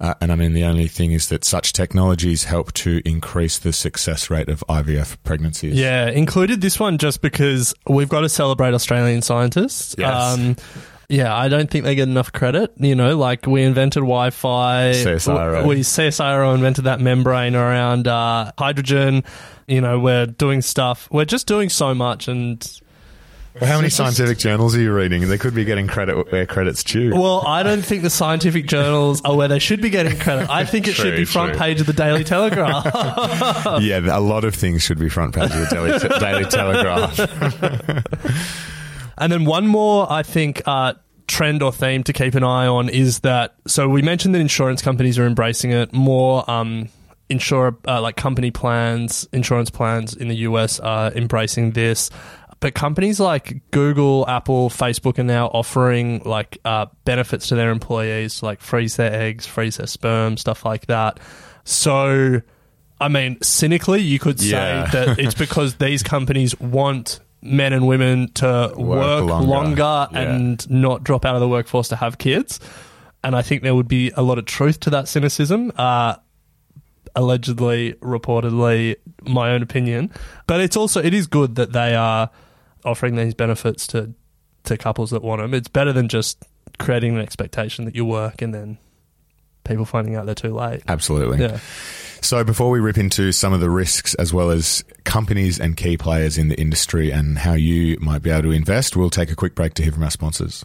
Uh, 0.00 0.14
and 0.22 0.32
I 0.32 0.36
mean, 0.36 0.54
the 0.54 0.64
only 0.64 0.88
thing 0.88 1.12
is 1.12 1.28
that 1.28 1.44
such 1.44 1.74
technologies 1.74 2.44
help 2.44 2.72
to 2.72 3.02
increase 3.04 3.58
the 3.58 3.74
success 3.74 4.30
rate 4.30 4.48
of 4.48 4.64
IVF 4.70 5.18
pregnancies. 5.22 5.74
Yeah, 5.74 6.08
included 6.08 6.62
this 6.62 6.80
one 6.80 6.96
just 6.96 7.20
because 7.20 7.74
we've 7.86 8.08
got 8.08 8.22
to 8.22 8.28
celebrate 8.30 8.72
Australian 8.72 9.20
scientists. 9.20 9.94
Yes. 9.98 10.14
Um, 10.14 10.56
yeah, 11.12 11.36
I 11.36 11.48
don't 11.48 11.70
think 11.70 11.84
they 11.84 11.94
get 11.94 12.08
enough 12.08 12.32
credit. 12.32 12.72
You 12.78 12.94
know, 12.94 13.18
like 13.18 13.46
we 13.46 13.62
invented 13.62 14.00
Wi-Fi. 14.00 14.92
CSIRO. 14.92 15.66
We 15.66 15.80
CSIRO 15.80 16.54
invented 16.54 16.84
that 16.84 17.00
membrane 17.00 17.54
around 17.54 18.08
uh, 18.08 18.50
hydrogen. 18.58 19.22
You 19.68 19.82
know, 19.82 20.00
we're 20.00 20.24
doing 20.24 20.62
stuff. 20.62 21.08
We're 21.12 21.26
just 21.26 21.46
doing 21.46 21.68
so 21.68 21.94
much, 21.94 22.28
and 22.28 22.66
Well, 23.60 23.68
how 23.68 23.76
many 23.76 23.90
scientific 23.90 24.38
journals 24.38 24.74
are 24.74 24.80
you 24.80 24.90
reading? 24.90 25.28
They 25.28 25.36
could 25.36 25.54
be 25.54 25.66
getting 25.66 25.86
credit 25.86 26.32
where 26.32 26.46
credit's 26.46 26.82
due. 26.82 27.14
well, 27.14 27.46
I 27.46 27.62
don't 27.62 27.84
think 27.84 28.02
the 28.02 28.10
scientific 28.10 28.66
journals 28.66 29.20
are 29.22 29.36
where 29.36 29.48
they 29.48 29.58
should 29.58 29.82
be 29.82 29.90
getting 29.90 30.18
credit. 30.18 30.48
I 30.48 30.64
think 30.64 30.88
it 30.88 30.94
should 30.94 31.14
be 31.14 31.26
front 31.26 31.52
true. 31.52 31.60
page 31.60 31.78
of 31.82 31.86
the 31.86 31.92
Daily 31.92 32.24
Telegraph. 32.24 32.86
yeah, 33.82 34.00
a 34.00 34.18
lot 34.18 34.44
of 34.44 34.54
things 34.54 34.82
should 34.82 34.98
be 34.98 35.10
front 35.10 35.34
page 35.34 35.50
of 35.50 35.58
the 35.58 35.66
Daily, 35.70 35.98
Daily 36.20 36.44
Telegraph. 36.46 37.18
And 39.22 39.30
then 39.32 39.44
one 39.44 39.66
more, 39.66 40.10
I 40.10 40.22
think, 40.22 40.62
uh, 40.66 40.94
trend 41.32 41.62
or 41.62 41.72
theme 41.72 42.02
to 42.04 42.12
keep 42.12 42.34
an 42.34 42.44
eye 42.44 42.66
on 42.66 42.88
is 42.88 43.20
that. 43.20 43.54
So 43.66 43.88
we 43.88 44.02
mentioned 44.02 44.34
that 44.34 44.40
insurance 44.40 44.82
companies 44.82 45.18
are 45.18 45.26
embracing 45.26 45.70
it 45.72 45.92
more. 45.92 46.48
Um, 46.50 46.88
insure 47.28 47.76
uh, 47.88 48.00
like 48.02 48.16
company 48.16 48.50
plans, 48.50 49.26
insurance 49.32 49.70
plans 49.70 50.14
in 50.14 50.28
the 50.28 50.36
US 50.48 50.78
are 50.80 51.10
embracing 51.12 51.70
this. 51.72 52.10
But 52.60 52.74
companies 52.74 53.18
like 53.18 53.60
Google, 53.70 54.28
Apple, 54.28 54.68
Facebook 54.70 55.18
are 55.18 55.24
now 55.24 55.46
offering 55.48 56.20
like 56.24 56.58
uh, 56.64 56.86
benefits 57.04 57.48
to 57.48 57.54
their 57.56 57.70
employees, 57.70 58.42
like 58.42 58.60
freeze 58.60 58.96
their 58.96 59.12
eggs, 59.12 59.46
freeze 59.46 59.78
their 59.78 59.86
sperm, 59.88 60.36
stuff 60.36 60.64
like 60.64 60.86
that. 60.86 61.18
So, 61.64 62.40
I 63.00 63.08
mean, 63.08 63.38
cynically, 63.42 64.02
you 64.02 64.18
could 64.18 64.38
say 64.38 64.50
Yeah. 64.50 64.86
that 64.92 65.18
it's 65.24 65.34
because 65.34 65.76
these 65.76 66.02
companies 66.02 66.58
want 66.60 67.18
men 67.42 67.72
and 67.72 67.86
women 67.86 68.30
to 68.34 68.72
work, 68.76 69.24
longer. 69.24 69.46
longer, 69.46 70.08
Yeah. 70.12 70.34
and 70.34 70.70
not 70.70 71.02
drop 71.04 71.24
out 71.24 71.34
of 71.34 71.40
the 71.40 71.48
workforce 71.48 71.88
to 71.88 71.96
have 71.96 72.18
kids. 72.18 72.60
And 73.24 73.34
I 73.36 73.42
think 73.42 73.62
there 73.62 73.74
would 73.74 73.88
be 73.88 74.10
a 74.16 74.22
lot 74.22 74.38
of 74.38 74.44
truth 74.46 74.80
to 74.80 74.90
that 74.90 75.08
cynicism. 75.08 75.72
Uh, 75.76 76.14
allegedly, 77.14 77.92
reportedly, 78.00 78.96
my 79.22 79.50
own 79.52 79.62
opinion. 79.62 80.10
But 80.46 80.60
it's 80.60 80.76
also 80.76 81.02
it 81.02 81.14
is 81.14 81.26
good 81.26 81.56
that 81.56 81.72
they 81.72 81.94
are 81.94 82.30
offering 82.84 83.16
these 83.16 83.34
benefits 83.34 83.86
to 83.88 84.12
to 84.64 84.76
couples 84.78 85.10
that 85.10 85.22
want 85.22 85.40
them. 85.42 85.54
It's 85.54 85.68
better 85.68 85.92
than 85.92 86.08
just 86.08 86.42
creating 86.78 87.14
an 87.16 87.20
expectation 87.20 87.84
that 87.84 87.94
you 87.96 88.04
work 88.04 88.40
and 88.42 88.54
then 88.54 88.78
people 89.64 89.84
finding 89.84 90.14
out 90.14 90.26
they're 90.26 90.34
too 90.34 90.54
late. 90.54 90.82
Absolutely. 90.88 91.40
Yeah. 91.40 91.58
So 92.20 92.44
before 92.44 92.70
we 92.70 92.78
rip 92.80 92.96
into 92.96 93.32
some 93.32 93.52
of 93.52 93.60
the 93.60 93.68
risks 93.70 94.14
as 94.14 94.32
well 94.32 94.50
as 94.50 94.84
companies 95.12 95.60
and 95.60 95.76
key 95.76 95.98
players 95.98 96.38
in 96.38 96.48
the 96.48 96.58
industry 96.58 97.10
and 97.10 97.36
how 97.36 97.52
you 97.52 97.98
might 98.00 98.22
be 98.22 98.30
able 98.30 98.44
to 98.44 98.50
invest, 98.50 98.96
we'll 98.96 99.10
take 99.10 99.30
a 99.30 99.36
quick 99.36 99.54
break 99.54 99.74
to 99.74 99.82
hear 99.82 99.92
from 99.92 100.02
our 100.02 100.10
sponsors. 100.10 100.64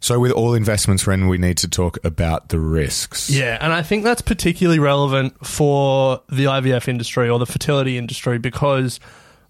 So 0.00 0.18
with 0.18 0.32
all 0.32 0.54
investments, 0.54 1.06
Ren, 1.06 1.28
we 1.28 1.36
need 1.36 1.58
to 1.58 1.68
talk 1.68 1.98
about 2.04 2.48
the 2.48 2.58
risks. 2.58 3.28
Yeah, 3.28 3.58
and 3.60 3.70
I 3.70 3.82
think 3.82 4.02
that's 4.02 4.22
particularly 4.22 4.78
relevant 4.78 5.46
for 5.46 6.22
the 6.30 6.44
IVF 6.46 6.88
industry 6.88 7.28
or 7.28 7.38
the 7.38 7.46
fertility 7.46 7.98
industry 7.98 8.38
because, 8.38 8.98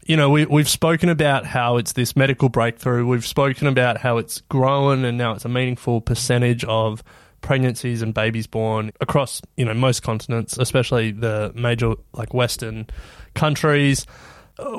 you 0.04 0.16
know, 0.16 0.28
we, 0.28 0.46
we've 0.46 0.68
spoken 0.68 1.08
about 1.08 1.46
how 1.46 1.76
it's 1.76 1.92
this 1.92 2.16
medical 2.16 2.48
breakthrough. 2.48 3.06
We've 3.06 3.24
spoken 3.24 3.68
about 3.68 3.98
how 3.98 4.18
it's 4.18 4.40
grown 4.42 5.04
and 5.04 5.16
now 5.16 5.32
it's 5.32 5.44
a 5.44 5.48
meaningful 5.48 6.00
percentage 6.00 6.64
of 6.64 7.04
pregnancies 7.42 8.02
and 8.02 8.12
babies 8.12 8.48
born 8.48 8.90
across, 9.00 9.40
you 9.56 9.64
know, 9.64 9.72
most 9.72 10.02
continents, 10.02 10.58
especially 10.58 11.12
the 11.12 11.52
major, 11.54 11.94
like, 12.12 12.34
Western 12.34 12.88
countries. 13.34 14.04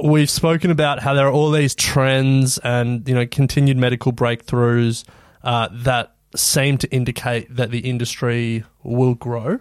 We've 0.03 0.29
spoken 0.29 0.69
about 0.69 0.99
how 0.99 1.13
there 1.13 1.27
are 1.27 1.31
all 1.31 1.49
these 1.49 1.73
trends 1.73 2.57
and, 2.57 3.07
you 3.07 3.15
know, 3.15 3.25
continued 3.25 3.77
medical 3.77 4.11
breakthroughs 4.11 5.05
uh, 5.43 5.69
that 5.71 6.15
seem 6.35 6.77
to 6.77 6.89
indicate 6.91 7.53
that 7.55 7.71
the 7.71 7.79
industry 7.79 8.63
will 8.83 9.15
grow. 9.15 9.59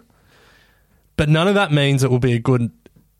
But 1.17 1.29
none 1.29 1.47
of 1.47 1.55
that 1.55 1.71
means 1.71 2.03
it 2.03 2.09
will 2.09 2.19
be 2.19 2.33
a 2.33 2.39
good 2.39 2.71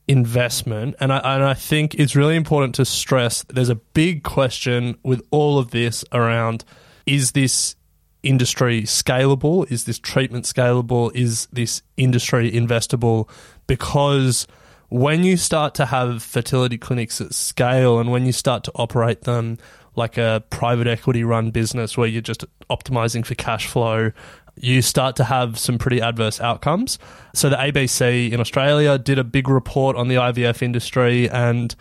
investment. 0.08 0.96
And 1.00 1.12
I, 1.12 1.18
and 1.18 1.44
I 1.44 1.54
think 1.54 1.94
it's 1.94 2.16
really 2.16 2.36
important 2.36 2.74
to 2.76 2.84
stress 2.84 3.42
there's 3.44 3.68
a 3.68 3.76
big 3.76 4.22
question 4.22 4.96
with 5.02 5.22
all 5.30 5.58
of 5.58 5.70
this 5.70 6.04
around 6.12 6.64
is 7.06 7.32
this 7.32 7.76
industry 8.22 8.82
scalable? 8.82 9.70
Is 9.70 9.84
this 9.84 9.98
treatment 9.98 10.44
scalable? 10.44 11.14
Is 11.14 11.46
this 11.52 11.82
industry 11.96 12.50
investable? 12.50 13.28
Because 13.66 14.46
when 14.88 15.24
you 15.24 15.36
start 15.36 15.74
to 15.74 15.86
have 15.86 16.22
fertility 16.22 16.78
clinics 16.78 17.20
at 17.20 17.32
scale 17.32 17.98
and 17.98 18.12
when 18.12 18.26
you 18.26 18.32
start 18.32 18.62
to 18.64 18.72
operate 18.74 19.22
them 19.22 19.58
like 19.94 20.16
a 20.16 20.42
private 20.50 20.86
equity 20.86 21.24
run 21.24 21.50
business 21.50 21.96
where 21.96 22.06
you're 22.06 22.22
just 22.22 22.44
optimizing 22.70 23.24
for 23.24 23.34
cash 23.34 23.66
flow, 23.66 24.12
you 24.56 24.82
start 24.82 25.16
to 25.16 25.24
have 25.24 25.58
some 25.58 25.78
pretty 25.78 26.00
adverse 26.00 26.40
outcomes. 26.40 26.98
So 27.34 27.48
the 27.48 27.56
ABC 27.56 28.32
in 28.32 28.40
Australia 28.40 28.98
did 28.98 29.18
a 29.18 29.24
big 29.24 29.48
report 29.48 29.96
on 29.96 30.08
the 30.08 30.16
IVF 30.16 30.62
industry 30.62 31.28
and 31.30 31.74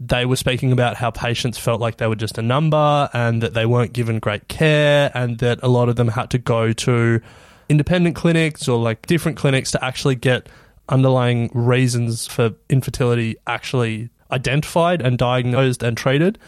they 0.00 0.26
were 0.26 0.36
speaking 0.36 0.72
about 0.72 0.96
how 0.96 1.10
patients 1.10 1.56
felt 1.56 1.80
like 1.80 1.98
they 1.98 2.06
were 2.06 2.16
just 2.16 2.36
a 2.36 2.42
number 2.42 3.08
and 3.12 3.42
that 3.42 3.54
they 3.54 3.64
weren't 3.64 3.92
given 3.92 4.18
great 4.18 4.48
care 4.48 5.10
and 5.14 5.38
that 5.38 5.60
a 5.62 5.68
lot 5.68 5.88
of 5.88 5.96
them 5.96 6.08
had 6.08 6.30
to 6.30 6.38
go 6.38 6.72
to 6.72 7.20
independent 7.68 8.16
clinics 8.16 8.68
or 8.68 8.78
like 8.78 9.06
different 9.06 9.38
clinics 9.38 9.70
to 9.70 9.84
actually 9.84 10.14
get 10.14 10.48
underlying 10.88 11.50
reasons 11.54 12.26
for 12.26 12.52
infertility 12.68 13.36
actually 13.46 14.10
identified 14.30 15.00
and 15.00 15.16
diagnosed 15.16 15.82
and 15.82 15.96
treated. 15.96 16.38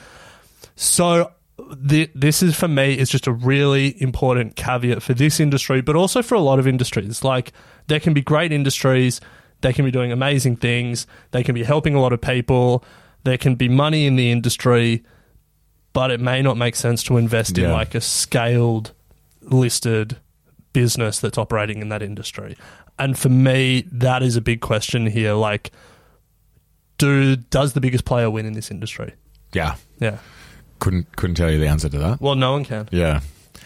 So 0.77 1.33
th- 1.89 2.11
this 2.15 2.43
is 2.43 2.55
for 2.55 2.69
me 2.69 2.97
is 2.97 3.11
just 3.11 3.27
a 3.27 3.33
really 3.33 4.01
important 4.01 4.57
caveat 4.57 5.03
for 5.03 5.15
this 5.15 5.41
industry, 5.41 5.81
but 5.81 5.97
also 5.97 6.23
for 6.23 6.35
a 6.35 6.41
lot 6.41 6.59
of 6.59 6.67
industries. 6.67 7.25
Like 7.25 7.53
there 7.89 8.01
can 8.01 8.13
be 8.15 8.21
great 8.21 8.53
industries, 8.53 9.21
they 9.63 9.73
can 9.73 9.85
be 9.85 9.91
doing 9.91 10.13
amazing 10.13 10.57
things, 10.57 11.07
they 11.31 11.43
can 11.43 11.55
be 11.55 11.65
helping 11.65 11.95
a 11.95 12.01
lot 12.01 12.13
of 12.13 12.21
people, 12.21 12.85
there 13.25 13.39
can 13.39 13.55
be 13.55 13.69
money 13.69 14.07
in 14.07 14.17
the 14.17 14.31
industry, 14.31 15.05
but 15.93 16.11
it 16.11 16.21
may 16.21 16.43
not 16.43 16.57
make 16.57 16.77
sense 16.77 17.03
to 17.05 17.17
invest 17.17 17.59
in 17.59 17.73
like 17.73 17.95
a 17.95 18.01
scaled 18.01 18.93
listed 19.41 20.19
business 20.73 21.21
that's 21.21 21.39
operating 21.39 21.81
in 21.81 21.89
that 21.89 22.03
industry. 22.03 22.57
And 22.99 23.19
for 23.19 23.31
me, 23.31 23.85
that 23.93 24.23
is 24.23 24.37
a 24.37 24.41
big 24.41 24.61
question 24.61 25.07
here. 25.07 25.33
Like, 25.33 25.71
do 26.99 27.37
does 27.37 27.73
the 27.73 27.81
biggest 27.81 28.05
player 28.05 28.31
win 28.31 28.47
in 28.47 28.53
this 28.53 28.71
industry? 28.71 29.15
Yeah. 29.53 29.77
Yeah. 30.01 30.19
Couldn't 30.79 31.15
couldn't 31.17 31.37
tell 31.37 31.51
you 31.51 31.59
the 31.59 31.69
answer 31.69 31.89
to 31.89 31.99
that. 31.99 32.21
Well, 32.21 32.35
no 32.35 32.53
one 32.53 32.65
can. 32.65 32.89
Yeah. 32.91 33.21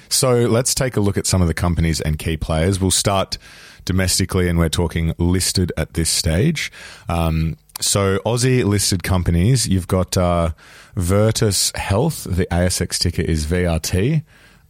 So 0.08 0.32
let's 0.46 0.74
take 0.74 0.96
a 0.96 1.00
look 1.00 1.16
at 1.16 1.26
some 1.26 1.40
of 1.40 1.48
the 1.48 1.54
companies 1.54 2.00
and 2.00 2.18
key 2.18 2.36
players. 2.36 2.80
We'll 2.80 2.90
start 2.90 3.38
domestically, 3.84 4.48
and 4.48 4.58
we're 4.58 4.68
talking 4.68 5.14
listed 5.18 5.72
at 5.76 5.94
this 5.94 6.10
stage. 6.10 6.72
Um, 7.08 7.56
so 7.80 8.18
Aussie 8.26 8.64
listed 8.64 9.02
companies, 9.02 9.66
you've 9.66 9.88
got 9.88 10.16
uh, 10.16 10.50
Virtus 10.96 11.72
Health. 11.74 12.24
The 12.24 12.46
ASX 12.50 12.98
ticker 12.98 13.22
is 13.22 13.46
VRT. 13.46 14.22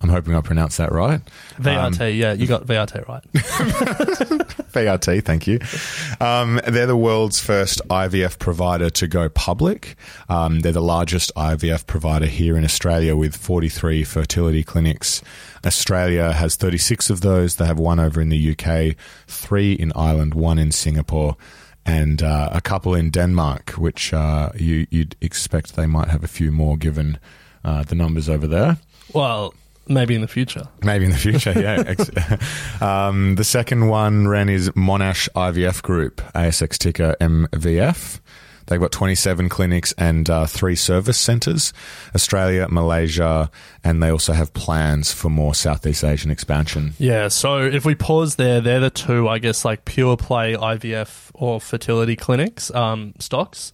I'm 0.02 0.08
hoping 0.08 0.34
I 0.34 0.40
pronounced 0.40 0.78
that 0.78 0.92
right. 0.92 1.20
VRT, 1.58 2.00
Um, 2.00 2.14
yeah, 2.16 2.32
you 2.32 2.46
got 2.46 2.64
VRT 2.66 3.06
right. 3.06 3.22
VRT, 4.72 5.24
thank 5.24 5.46
you. 5.46 5.58
Um, 6.20 6.60
they're 6.66 6.86
the 6.86 6.96
world's 6.96 7.38
first 7.40 7.82
IVF 7.88 8.38
provider 8.38 8.88
to 8.90 9.06
go 9.06 9.28
public. 9.28 9.96
Um, 10.28 10.60
they're 10.60 10.72
the 10.72 10.80
largest 10.80 11.32
IVF 11.36 11.86
provider 11.86 12.26
here 12.26 12.56
in 12.56 12.64
Australia 12.64 13.14
with 13.14 13.36
43 13.36 14.04
fertility 14.04 14.64
clinics. 14.64 15.22
Australia 15.66 16.32
has 16.32 16.56
36 16.56 17.10
of 17.10 17.20
those. 17.20 17.56
They 17.56 17.66
have 17.66 17.78
one 17.78 18.00
over 18.00 18.20
in 18.22 18.30
the 18.30 18.56
UK, 18.56 18.96
three 19.26 19.74
in 19.74 19.92
Ireland, 19.94 20.32
one 20.34 20.58
in 20.58 20.72
Singapore, 20.72 21.36
and 21.84 22.22
uh, 22.22 22.48
a 22.52 22.60
couple 22.62 22.94
in 22.94 23.10
Denmark, 23.10 23.72
which 23.72 24.14
uh, 24.14 24.50
you, 24.56 24.86
you'd 24.90 25.16
expect 25.20 25.76
they 25.76 25.86
might 25.86 26.08
have 26.08 26.24
a 26.24 26.28
few 26.28 26.50
more 26.50 26.78
given 26.78 27.18
uh, 27.64 27.82
the 27.82 27.94
numbers 27.94 28.28
over 28.30 28.46
there. 28.46 28.78
Well, 29.12 29.52
maybe 29.90 30.14
in 30.14 30.20
the 30.20 30.28
future. 30.28 30.66
Maybe 30.82 31.04
in 31.04 31.10
the 31.10 31.18
future, 31.18 31.52
yeah. 31.52 31.94
Um, 32.80 33.34
the 33.34 33.44
second 33.44 33.88
one, 33.88 34.28
Ren, 34.28 34.48
is 34.48 34.70
Monash 34.70 35.28
IVF 35.34 35.82
Group, 35.82 36.22
ASX 36.34 36.78
ticker 36.78 37.14
MVF. 37.20 38.20
They've 38.66 38.80
got 38.80 38.92
27 38.92 39.48
clinics 39.48 39.92
and 39.98 40.30
uh, 40.30 40.46
three 40.46 40.76
service 40.76 41.18
centres, 41.18 41.72
Australia, 42.14 42.68
Malaysia, 42.70 43.50
and 43.82 44.00
they 44.00 44.10
also 44.10 44.32
have 44.32 44.54
plans 44.54 45.12
for 45.12 45.28
more 45.28 45.56
Southeast 45.56 46.04
Asian 46.04 46.30
expansion. 46.30 46.94
Yeah, 46.98 47.28
so 47.28 47.58
if 47.58 47.84
we 47.84 47.96
pause 47.96 48.36
there, 48.36 48.60
they're 48.60 48.78
the 48.78 48.90
two, 48.90 49.28
I 49.28 49.40
guess, 49.40 49.64
like 49.64 49.84
pure 49.84 50.16
play 50.16 50.54
IVF 50.54 51.32
or 51.34 51.60
fertility 51.60 52.14
clinics 52.14 52.72
um, 52.72 53.12
stocks. 53.18 53.72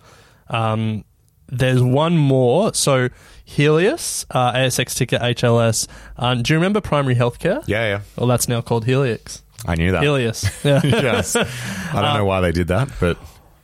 Um, 0.49 1.05
there's 1.49 1.83
one 1.83 2.17
more. 2.17 2.73
So 2.75 3.11
Healius, 3.47 4.27
uh, 4.31 4.53
ASX 4.53 4.97
ticker 4.97 5.19
HLS. 5.19 5.87
Um, 6.17 6.43
do 6.43 6.53
you 6.53 6.59
remember 6.59 6.81
primary 6.81 7.15
healthcare? 7.15 7.63
Yeah, 7.67 7.87
yeah. 7.87 8.01
Well, 8.17 8.27
that's 8.27 8.49
now 8.49 8.61
called 8.61 8.85
Helix. 8.85 9.43
I 9.65 9.75
knew 9.77 9.93
that. 9.93 10.03
Healius. 10.03 10.45
Yeah. 10.65 10.81
yes. 10.85 11.37
I 11.37 12.03
don't 12.03 12.15
know 12.15 12.25
why 12.25 12.41
they 12.41 12.53
did 12.53 12.69
that, 12.69 12.89
but 13.01 13.19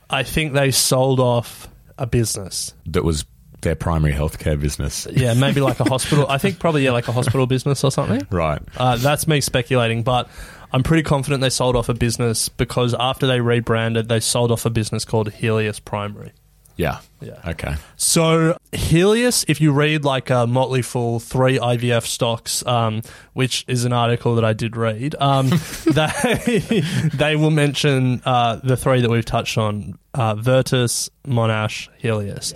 I 0.09 0.23
think 0.23 0.53
they 0.53 0.71
sold 0.71 1.19
off 1.19 1.67
a 1.97 2.05
business. 2.07 2.73
that 2.87 3.03
was 3.03 3.25
their 3.61 3.75
primary 3.75 4.13
healthcare 4.13 4.59
business. 4.59 5.07
Yeah, 5.11 5.33
maybe 5.35 5.61
like 5.61 5.79
a 5.79 5.83
hospital. 5.89 6.27
I 6.27 6.37
think 6.37 6.59
probably 6.59 6.83
yeah, 6.83 6.91
like 6.91 7.07
a 7.07 7.11
hospital 7.13 7.45
business 7.45 7.83
or 7.83 7.91
something. 7.91 8.25
Right. 8.29 8.61
Uh, 8.75 8.97
that's 8.97 9.27
me 9.27 9.39
speculating, 9.41 10.03
but 10.03 10.29
I'm 10.73 10.83
pretty 10.83 11.03
confident 11.03 11.41
they 11.41 11.49
sold 11.49 11.75
off 11.75 11.87
a 11.89 11.93
business 11.93 12.49
because 12.49 12.93
after 12.99 13.27
they 13.27 13.39
rebranded, 13.39 14.09
they 14.09 14.19
sold 14.19 14.51
off 14.51 14.65
a 14.65 14.69
business 14.69 15.05
called 15.05 15.31
Healius 15.31 15.83
Primary. 15.83 16.31
Yeah. 16.75 16.99
Yeah. 17.21 17.39
Okay. 17.45 17.75
So 17.97 18.57
Healius, 18.71 19.45
if 19.47 19.61
you 19.61 19.71
read 19.71 20.03
like 20.03 20.29
a 20.29 20.47
Motley 20.47 20.81
Fool 20.81 21.19
three 21.19 21.57
IVF 21.57 22.05
stocks, 22.05 22.65
um, 22.65 23.01
which 23.33 23.63
is 23.67 23.85
an 23.85 23.93
article 23.93 24.35
that 24.35 24.45
I 24.45 24.53
did 24.53 24.75
read, 24.75 25.15
um, 25.19 25.49
they 25.85 26.83
they 27.13 27.35
will 27.35 27.51
mention 27.51 28.21
uh, 28.25 28.57
the 28.57 28.75
three 28.75 29.01
that 29.01 29.09
we've 29.09 29.25
touched 29.25 29.57
on: 29.57 29.97
uh, 30.13 30.35
Virtus, 30.35 31.09
Monash, 31.25 31.89
Healius. 32.01 32.53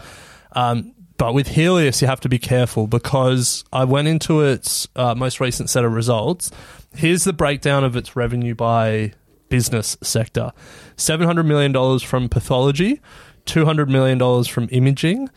Um, 0.53 0.93
but 1.17 1.34
with 1.34 1.47
Healius, 1.47 2.01
you 2.01 2.08
have 2.08 2.19
to 2.21 2.30
be 2.30 2.39
careful 2.39 2.88
because 2.88 3.63
I 3.73 3.86
went 3.86 4.08
into 4.08 4.41
its 4.41 4.88
uh, 4.95 5.15
most 5.15 5.39
recent 5.39 5.69
set 5.69 5.84
of 5.86 5.93
results. 5.93 6.51
Here's 6.95 7.23
the 7.23 7.34
breakdown 7.34 7.84
of 7.84 7.95
its 7.95 8.15
revenue 8.15 8.56
by 8.56 9.13
business 9.49 9.97
sector: 10.01 10.51
seven 10.97 11.25
hundred 11.25 11.43
million 11.43 11.71
dollars 11.71 12.03
from 12.03 12.27
pathology, 12.27 12.99
two 13.47 13.65
hundred 13.65 13.89
million 13.89 14.17
dollars 14.17 14.47
from 14.47 14.67
imaging, 14.71 15.29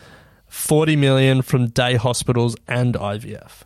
forty 0.47 0.97
million 0.97 1.41
from 1.43 1.69
day 1.69 1.95
hospitals 1.95 2.57
and 2.69 2.95
IVF. 2.95 3.63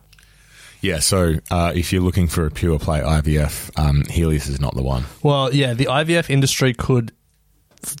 Yeah, 0.81 0.99
so 0.99 1.35
uh, 1.49 1.71
if 1.75 1.91
you're 1.91 2.03
looking 2.03 2.27
for 2.27 2.45
a 2.45 2.51
pure 2.51 2.77
play 2.77 2.99
IVF, 2.99 3.71
um, 3.79 4.03
Healius 4.03 4.47
is 4.47 4.59
not 4.61 4.75
the 4.75 4.83
one. 4.83 5.05
Well, 5.23 5.51
yeah, 5.53 5.73
the 5.73 5.85
IVF 5.85 6.29
industry 6.29 6.73
could 6.75 7.11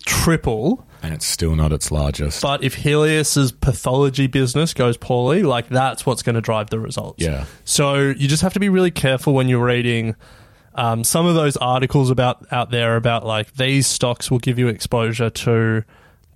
triple, 0.05 0.85
And 1.01 1.13
it's 1.13 1.25
still 1.25 1.55
not 1.55 1.71
its 1.71 1.91
largest. 1.91 2.41
but 2.41 2.63
if 2.63 2.75
Healius's 2.75 3.51
pathology 3.51 4.27
business 4.27 4.73
goes 4.73 4.97
poorly, 4.97 5.43
like 5.43 5.67
that's 5.69 6.05
what's 6.05 6.23
going 6.23 6.35
to 6.35 6.41
drive 6.41 6.69
the 6.69 6.79
results. 6.79 7.23
Yeah. 7.23 7.45
So 7.63 7.95
you 7.95 8.27
just 8.27 8.41
have 8.43 8.53
to 8.53 8.59
be 8.59 8.69
really 8.69 8.91
careful 8.91 9.33
when 9.33 9.47
you're 9.47 9.65
reading 9.65 10.15
um, 10.75 11.03
some 11.03 11.25
of 11.25 11.35
those 11.35 11.55
articles 11.57 12.09
about 12.09 12.45
out 12.51 12.69
there 12.71 12.97
about 12.97 13.25
like 13.25 13.53
these 13.53 13.87
stocks 13.87 14.29
will 14.29 14.39
give 14.39 14.59
you 14.59 14.67
exposure 14.67 15.29
to 15.29 15.83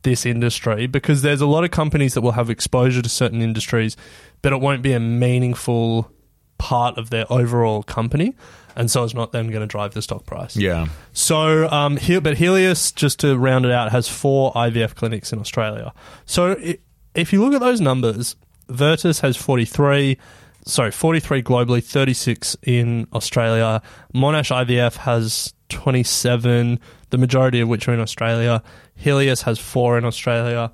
this 0.04 0.26
industry 0.26 0.88
because 0.88 1.22
there's 1.22 1.42
a 1.42 1.46
lot 1.46 1.64
of 1.64 1.72
companies 1.72 2.14
that 2.14 2.22
will 2.22 2.32
have 2.34 2.50
exposure 2.50 3.02
to 3.02 3.10
certain 3.10 3.42
industries, 3.42 3.98
but 4.42 4.54
it 4.54 4.62
won't 4.62 4.82
be 4.82 4.94
a 4.94 5.00
meaningful 5.00 6.12
part 6.58 6.98
of 6.98 7.10
their 7.10 7.26
overall 7.32 7.84
company, 7.84 8.36
and 8.76 8.92
so 8.92 9.04
it's 9.04 9.14
not 9.14 9.32
then 9.32 9.48
going 9.48 9.62
to 9.62 9.68
drive 9.68 9.94
the 9.94 10.02
stock 10.02 10.26
price. 10.26 10.56
yeah. 10.56 10.88
So, 11.14 11.70
um, 11.70 11.98
Hel- 11.98 12.22
but 12.22 12.38
Healius, 12.38 12.94
just 12.94 13.20
to 13.22 13.38
round 13.38 13.66
it 13.66 13.72
out, 13.72 13.92
has 13.92 14.08
four 14.08 14.52
IVF 14.54 14.96
clinics 14.96 15.32
in 15.34 15.40
Australia. 15.40 15.94
So, 16.26 16.54
i 16.54 16.78
if 17.16 17.34
you 17.34 17.44
look 17.44 17.54
at 17.54 17.60
those 17.60 17.82
numbers, 17.82 18.36
Virtus 18.70 19.20
has 19.22 19.36
43, 19.36 20.18
sorry, 20.66 20.92
43 20.92 21.42
globally, 21.42 21.84
36 21.84 22.56
in 22.62 23.08
Australia. 23.14 23.82
Monash 24.14 24.52
IVF 24.56 24.96
has 24.98 25.54
27, 25.70 26.80
the 27.10 27.18
majority 27.18 27.60
of 27.62 27.70
which 27.70 27.88
are 27.88 27.94
in 27.94 28.00
Australia. 28.00 28.62
Healius 29.00 29.44
has 29.44 29.60
four 29.60 29.98
in 29.98 30.06
Australia. 30.06 30.72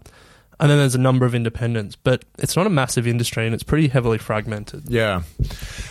And 0.59 0.69
then 0.69 0.77
there's 0.77 0.95
a 0.95 0.99
number 0.99 1.25
of 1.25 1.35
independents, 1.35 1.95
but 1.95 2.23
it's 2.37 2.55
not 2.55 2.65
a 2.65 2.69
massive 2.69 3.07
industry 3.07 3.45
and 3.45 3.53
it's 3.53 3.63
pretty 3.63 3.87
heavily 3.87 4.17
fragmented. 4.17 4.83
Yeah. 4.87 5.23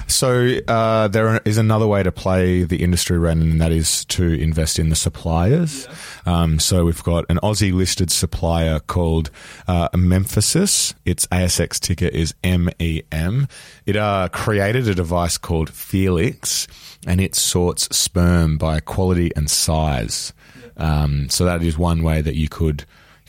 So 0.07 0.59
uh, 0.69 1.09
there 1.09 1.41
is 1.45 1.59
another 1.59 1.87
way 1.87 2.03
to 2.03 2.13
play 2.13 2.65
the 2.65 2.83
industry, 2.83 3.19
Ren, 3.19 3.43
and 3.43 3.61
that 3.61 3.73
is 3.73 4.05
to 4.07 4.25
invest 4.25 4.79
in 4.79 4.89
the 4.89 4.97
suppliers. 4.97 5.87
Um, 6.25 6.59
so 6.59 6.85
we've 6.85 7.03
got 7.03 7.27
an 7.29 7.39
Aussie 7.43 7.73
listed 7.73 8.11
supplier 8.11 8.81
called 8.81 9.31
uh. 9.69 9.89
Its 9.93 11.27
ASX 11.27 11.79
ticker 11.81 12.07
is 12.07 12.35
MEM. 12.43 13.49
It 13.87 13.97
uh, 13.97 14.29
created 14.33 14.89
a 14.89 14.95
device 14.95 15.39
called 15.39 15.71
Felix, 15.71 16.67
and 17.07 17.21
it 17.21 17.35
sorts 17.35 17.95
sperm 17.97 18.57
by 18.57 18.81
quality 18.81 19.31
and 19.37 19.51
size. 19.51 20.33
Um, 20.77 21.29
so 21.29 21.45
that 21.45 21.63
is 21.63 21.79
one 21.79 22.03
way 22.03 22.21
that 22.21 22.35
you 22.35 22.49
could 22.49 22.85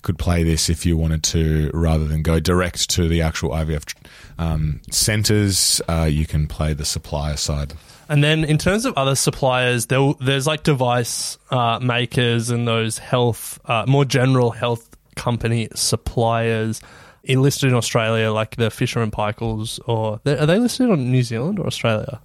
could 0.06 0.18
play 0.18 0.44
this 0.44 0.70
if 0.70 0.86
you 0.86 0.96
wanted 0.96 1.24
to, 1.24 1.70
rather 1.74 2.06
than 2.06 2.22
go 2.22 2.40
direct 2.40 2.90
to 2.92 3.10
the 3.10 3.22
actual 3.22 3.50
IVF 3.50 3.94
um, 4.38 4.80
centers. 4.90 5.82
Uh, 5.90 6.08
you 6.10 6.26
can 6.26 6.48
play 6.48 6.74
the 6.74 6.86
supplier 6.86 7.36
side. 7.36 7.74
And 8.08 8.24
then 8.24 8.46
in 8.46 8.58
terms 8.58 8.86
of 8.86 8.94
other 8.98 9.16
suppliers, 9.16 9.88
there, 9.88 10.14
there's 10.22 10.48
like 10.48 10.64
device 10.64 11.38
uh, 11.50 11.80
makers 11.82 12.52
and 12.52 12.68
those 12.68 13.00
health, 13.00 13.60
uh, 13.66 13.86
more 13.88 14.06
general 14.06 14.52
health 14.52 14.96
company 15.16 15.70
suppliers 15.74 16.82
listed 17.28 17.70
in 17.70 17.76
Australia, 17.76 18.32
like 18.32 18.56
the 18.56 18.70
Fisher 18.70 19.02
and 19.02 19.12
Paykel's, 19.12 19.80
or 19.88 20.20
are 20.26 20.46
they 20.46 20.60
listed 20.60 20.92
on 20.92 21.12
New 21.12 21.24
Zealand 21.24 21.58
or 21.58 21.66
Australia? 21.66 22.22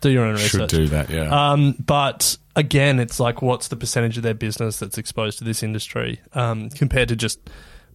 Do 0.00 0.10
your 0.10 0.24
own 0.24 0.34
research. 0.34 0.50
Should 0.50 0.68
do 0.70 0.88
that, 0.88 1.10
yeah. 1.10 1.52
Um, 1.52 1.74
but 1.84 2.36
again, 2.56 2.98
it's 3.00 3.20
like 3.20 3.42
what's 3.42 3.68
the 3.68 3.76
percentage 3.76 4.16
of 4.16 4.22
their 4.22 4.34
business 4.34 4.78
that's 4.78 4.98
exposed 4.98 5.38
to 5.38 5.44
this 5.44 5.62
industry 5.62 6.20
um, 6.32 6.70
compared 6.70 7.08
to 7.08 7.16
just 7.16 7.38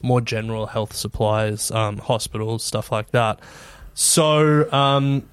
more 0.02 0.22
general 0.22 0.68
health 0.68 0.94
supplies, 0.94 1.72
um, 1.72 1.98
hospitals, 1.98 2.64
stuff 2.64 2.92
like 2.92 3.12
that. 3.12 3.40
So, 3.94 4.72
um, 4.72 5.28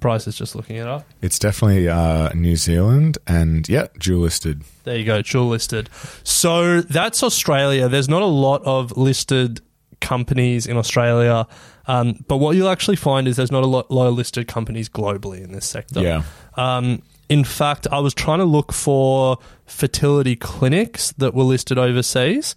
Bryce 0.00 0.26
is 0.26 0.36
just 0.36 0.54
looking 0.54 0.76
it 0.76 0.86
up. 0.86 1.04
it's 1.22 1.38
definitely 1.38 1.88
uh, 1.88 2.28
New 2.34 2.56
Zealand, 2.56 3.18
and 3.26 3.68
yeah, 3.68 3.88
dual 3.98 4.20
listed. 4.20 4.62
There 4.84 4.96
you 4.96 5.04
go, 5.04 5.22
dual 5.22 5.48
listed. 5.48 5.88
So 6.22 6.82
that's 6.82 7.22
Australia. 7.22 7.88
There's 7.88 8.08
not 8.08 8.22
a 8.22 8.26
lot 8.26 8.62
of 8.64 8.96
listed 8.96 9.60
companies 10.00 10.66
in 10.66 10.76
Australia, 10.76 11.46
um, 11.88 12.22
but 12.28 12.36
what 12.36 12.54
you'll 12.54 12.68
actually 12.68 12.96
find 12.96 13.26
is 13.26 13.36
there's 13.36 13.50
not 13.50 13.64
a 13.64 13.66
lot 13.66 13.90
low 13.90 14.10
listed 14.10 14.46
companies 14.46 14.88
globally 14.88 15.42
in 15.42 15.52
this 15.52 15.66
sector. 15.66 16.00
Yeah. 16.00 16.22
Um, 16.56 17.02
in 17.28 17.44
fact, 17.44 17.86
I 17.90 17.98
was 17.98 18.14
trying 18.14 18.38
to 18.38 18.44
look 18.44 18.72
for 18.72 19.38
fertility 19.66 20.36
clinics 20.36 21.12
that 21.12 21.34
were 21.34 21.44
listed 21.44 21.78
overseas. 21.78 22.54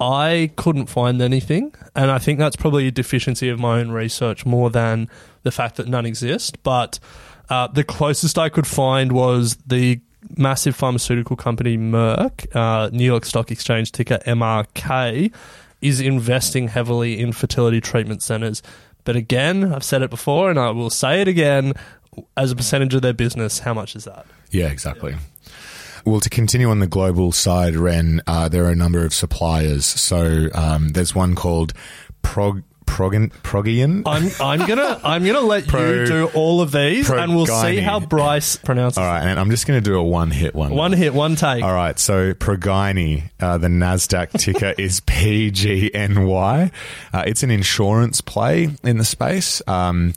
I 0.00 0.50
couldn't 0.56 0.86
find 0.86 1.22
anything, 1.22 1.74
and 1.94 2.10
I 2.10 2.18
think 2.18 2.38
that's 2.38 2.56
probably 2.56 2.88
a 2.88 2.90
deficiency 2.90 3.48
of 3.48 3.58
my 3.58 3.80
own 3.80 3.90
research 3.90 4.44
more 4.44 4.68
than 4.68 5.08
the 5.42 5.52
fact 5.52 5.76
that 5.76 5.88
none 5.88 6.06
exist. 6.06 6.62
But 6.62 6.98
uh, 7.48 7.68
the 7.68 7.84
closest 7.84 8.38
I 8.38 8.48
could 8.48 8.66
find 8.66 9.12
was 9.12 9.56
the 9.66 10.00
massive 10.36 10.74
pharmaceutical 10.74 11.36
company 11.36 11.76
Merck, 11.76 12.54
uh, 12.54 12.90
New 12.92 13.04
York 13.04 13.24
Stock 13.24 13.50
Exchange 13.50 13.92
ticker 13.92 14.18
MRK, 14.26 15.32
is 15.82 16.00
investing 16.00 16.68
heavily 16.68 17.20
in 17.20 17.32
fertility 17.32 17.80
treatment 17.80 18.22
centers. 18.22 18.62
But 19.04 19.16
again, 19.16 19.72
I've 19.72 19.84
said 19.84 20.02
it 20.02 20.10
before, 20.10 20.48
and 20.48 20.58
I 20.58 20.70
will 20.70 20.90
say 20.90 21.20
it 21.20 21.28
again. 21.28 21.74
As 22.36 22.52
a 22.52 22.56
percentage 22.56 22.94
of 22.94 23.02
their 23.02 23.14
business, 23.14 23.58
how 23.58 23.74
much 23.74 23.96
is 23.96 24.04
that? 24.04 24.26
Yeah, 24.50 24.68
exactly. 24.68 25.16
Well, 26.04 26.20
to 26.20 26.28
continue 26.28 26.68
on 26.68 26.80
the 26.80 26.86
global 26.86 27.32
side, 27.32 27.74
Ren, 27.74 28.20
uh, 28.26 28.48
there 28.48 28.64
are 28.64 28.70
a 28.70 28.76
number 28.76 29.04
of 29.04 29.14
suppliers. 29.14 29.86
So 29.86 30.48
um, 30.54 30.90
there's 30.90 31.14
one 31.14 31.34
called 31.34 31.72
Prog- 32.22 32.64
Progin, 32.92 33.30
Progian. 33.42 34.02
I'm 34.04 34.30
I'm 34.38 34.68
gonna 34.68 35.00
I'm 35.02 35.24
gonna 35.24 35.40
let 35.40 35.66
Pro- 35.66 36.00
you 36.00 36.06
do 36.06 36.26
all 36.34 36.60
of 36.60 36.72
these, 36.72 37.08
and 37.08 37.34
we'll 37.34 37.46
see 37.46 37.78
how 37.78 38.00
Bryce 38.00 38.56
pronounces. 38.56 38.98
It. 38.98 39.00
All 39.00 39.06
right, 39.06 39.22
and 39.22 39.40
I'm 39.40 39.48
just 39.48 39.66
going 39.66 39.82
to 39.82 39.84
do 39.84 39.96
a 39.96 40.02
one 40.02 40.30
hit 40.30 40.54
one. 40.54 40.72
One 40.72 40.92
hit, 40.92 41.14
one 41.14 41.34
take. 41.34 41.64
All 41.64 41.72
right, 41.72 41.98
so 41.98 42.34
Progyny, 42.34 43.30
uh, 43.40 43.56
the 43.56 43.68
Nasdaq 43.68 44.32
ticker 44.38 44.74
is 44.78 45.00
PGNY. 45.00 46.70
Uh, 47.14 47.22
it's 47.26 47.42
an 47.42 47.50
insurance 47.50 48.20
play 48.20 48.68
in 48.82 48.98
the 48.98 49.04
space. 49.04 49.62
Um, 49.66 50.12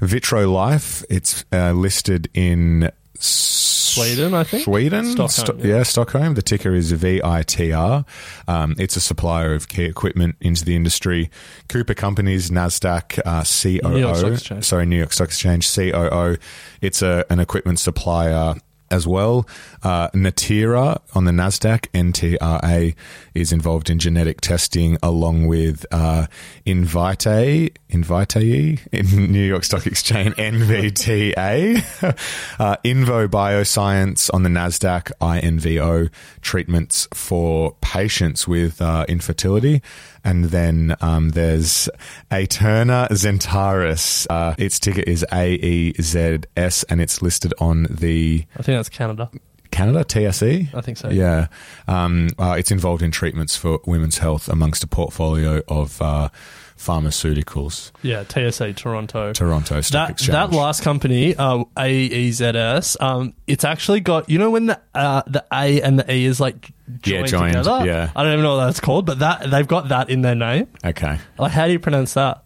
Vitrolife, 0.00 1.04
it's 1.08 1.44
uh, 1.52 1.70
listed 1.72 2.28
in 2.34 2.90
Sweden, 3.20 4.34
I 4.34 4.44
think. 4.44 4.64
Sweden, 4.64 5.04
Stockholm, 5.06 5.28
Sto- 5.28 5.56
yeah. 5.58 5.76
yeah. 5.76 5.82
Stockholm. 5.82 6.34
The 6.34 6.42
ticker 6.42 6.74
is 6.74 6.92
VITR. 6.92 8.04
Um, 8.46 8.74
it's 8.78 8.96
a 8.96 9.00
supplier 9.00 9.54
of 9.54 9.68
key 9.68 9.84
equipment 9.84 10.36
into 10.40 10.64
the 10.64 10.76
industry. 10.76 11.30
Cooper 11.68 11.94
Companies, 11.94 12.50
Nasdaq, 12.50 13.18
uh, 13.24 13.44
COO. 13.44 13.94
New 13.94 14.00
York 14.00 14.16
Stock 14.16 14.32
Exchange. 14.32 14.64
Sorry, 14.64 14.86
New 14.86 14.96
York 14.98 15.12
Stock 15.12 15.28
Exchange, 15.28 15.74
COO. 15.74 16.36
It's 16.80 17.02
a, 17.02 17.24
an 17.30 17.40
equipment 17.40 17.78
supplier 17.78 18.54
as 18.90 19.06
well. 19.06 19.46
Uh, 19.82 20.08
Natera 20.14 21.00
on 21.14 21.24
the 21.24 21.32
Nasdaq, 21.32 21.86
NTRA, 21.92 22.94
is 23.34 23.52
involved 23.52 23.90
in 23.90 23.98
genetic 23.98 24.40
testing 24.40 24.96
along 25.02 25.46
with 25.46 25.84
uh, 25.90 26.26
Invitae, 26.66 27.72
Invitae 27.90 28.86
in 28.92 29.32
New 29.32 29.44
York 29.44 29.64
Stock 29.64 29.86
Exchange, 29.86 30.34
NVTA. 30.36 31.76
uh, 32.60 32.76
Invo 32.84 33.28
Bioscience 33.28 34.32
on 34.32 34.42
the 34.42 34.48
Nasdaq, 34.48 35.10
INVO, 35.20 36.10
treatments 36.40 37.08
for 37.12 37.76
patients 37.80 38.46
with 38.48 38.80
uh, 38.80 39.04
infertility. 39.08 39.82
And 40.26 40.46
then 40.46 40.96
um, 41.00 41.30
there's 41.30 41.88
Aeterna 42.32 43.08
Zentaris. 43.10 44.26
Uh, 44.28 44.56
its 44.58 44.80
ticker 44.80 45.02
is 45.02 45.24
AEZS 45.30 46.84
and 46.88 47.00
it's 47.00 47.22
listed 47.22 47.54
on 47.60 47.84
the 47.88 48.44
I 48.58 48.62
think 48.62 48.76
that's 48.76 48.88
Canada. 48.88 49.30
Canada, 49.70 50.04
TSE? 50.04 50.68
I 50.74 50.80
think 50.80 50.98
so. 50.98 51.10
Yeah. 51.10 51.46
Um, 51.86 52.30
uh, 52.40 52.56
it's 52.58 52.72
involved 52.72 53.02
in 53.02 53.12
treatments 53.12 53.56
for 53.56 53.78
women's 53.86 54.18
health 54.18 54.48
amongst 54.48 54.82
a 54.82 54.88
portfolio 54.88 55.62
of 55.68 56.02
uh, 56.02 56.28
pharmaceuticals. 56.76 57.90
Yeah, 58.02 58.24
TSA 58.24 58.74
Toronto. 58.74 59.32
Toronto 59.32 59.80
Stock 59.80 60.08
that 60.08 60.12
Exchange. 60.12 60.32
that 60.32 60.52
last 60.52 60.82
company, 60.82 61.34
uh, 61.36 61.64
AEZS, 61.76 63.00
um, 63.02 63.34
it's 63.46 63.64
actually 63.64 64.00
got 64.00 64.28
you 64.28 64.38
know 64.38 64.50
when 64.50 64.66
the 64.66 64.80
uh, 64.94 65.22
the 65.26 65.44
A 65.52 65.80
and 65.82 65.98
the 65.98 66.12
E 66.12 66.24
is 66.24 66.40
like 66.40 66.70
Yeah, 67.04 67.18
joined, 67.22 67.28
joined, 67.28 67.52
together. 67.54 67.86
yeah. 67.86 68.10
I 68.14 68.22
don't 68.22 68.32
even 68.32 68.42
know 68.44 68.56
what 68.56 68.66
that's 68.66 68.80
called, 68.80 69.06
but 69.06 69.18
that 69.20 69.50
they've 69.50 69.66
got 69.66 69.88
that 69.88 70.10
in 70.10 70.22
their 70.22 70.34
name. 70.34 70.68
Okay. 70.84 71.18
Like, 71.38 71.52
how 71.52 71.66
do 71.66 71.72
you 71.72 71.78
pronounce 71.80 72.14
that? 72.14 72.44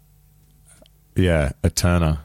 Yeah, 1.17 1.53
Eterna. 1.65 2.23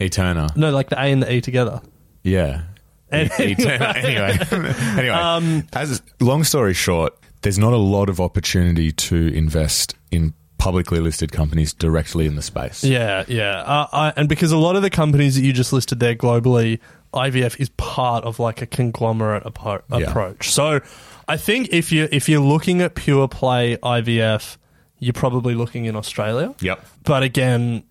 Eterna. 0.00 0.48
No, 0.56 0.70
like 0.70 0.88
the 0.90 0.96
A 0.98 1.04
and 1.10 1.22
the 1.22 1.32
E 1.32 1.40
together. 1.40 1.80
Yeah. 2.22 2.62
Anyway. 3.12 3.56
Eterna. 3.58 3.92
anyway. 3.96 4.38
anyway. 4.96 5.08
Um, 5.08 5.66
as 5.72 6.00
long 6.20 6.44
story 6.44 6.74
short, 6.74 7.12
there's 7.42 7.58
not 7.58 7.72
a 7.72 7.76
lot 7.76 8.08
of 8.08 8.20
opportunity 8.20 8.92
to 8.92 9.16
invest 9.34 9.96
in 10.12 10.32
publicly 10.60 11.00
listed 11.00 11.32
companies 11.32 11.72
directly 11.72 12.26
in 12.26 12.36
the 12.36 12.42
space. 12.42 12.84
Yeah, 12.84 13.24
yeah, 13.26 13.62
uh, 13.62 13.86
I, 13.92 14.12
and 14.16 14.28
because 14.28 14.52
a 14.52 14.58
lot 14.58 14.76
of 14.76 14.82
the 14.82 14.90
companies 14.90 15.34
that 15.36 15.42
you 15.42 15.52
just 15.54 15.72
listed 15.72 15.98
there 16.00 16.14
globally, 16.14 16.78
IVF 17.14 17.58
is 17.58 17.70
part 17.70 18.24
of 18.24 18.38
like 18.38 18.60
a 18.60 18.66
conglomerate 18.66 19.44
appro- 19.44 19.82
Yeah. 19.90 19.98
approach. 20.10 20.50
So, 20.50 20.80
I 21.26 21.36
think 21.38 21.68
if 21.72 21.90
you 21.90 22.08
if 22.12 22.28
you're 22.28 22.40
looking 22.42 22.82
at 22.82 22.94
pure 22.94 23.26
play 23.26 23.78
IVF, 23.82 24.58
you're 24.98 25.14
probably 25.14 25.54
looking 25.54 25.86
in 25.86 25.96
Australia. 25.96 26.54
Yep. 26.60 26.84
But 27.04 27.22
again, 27.22 27.84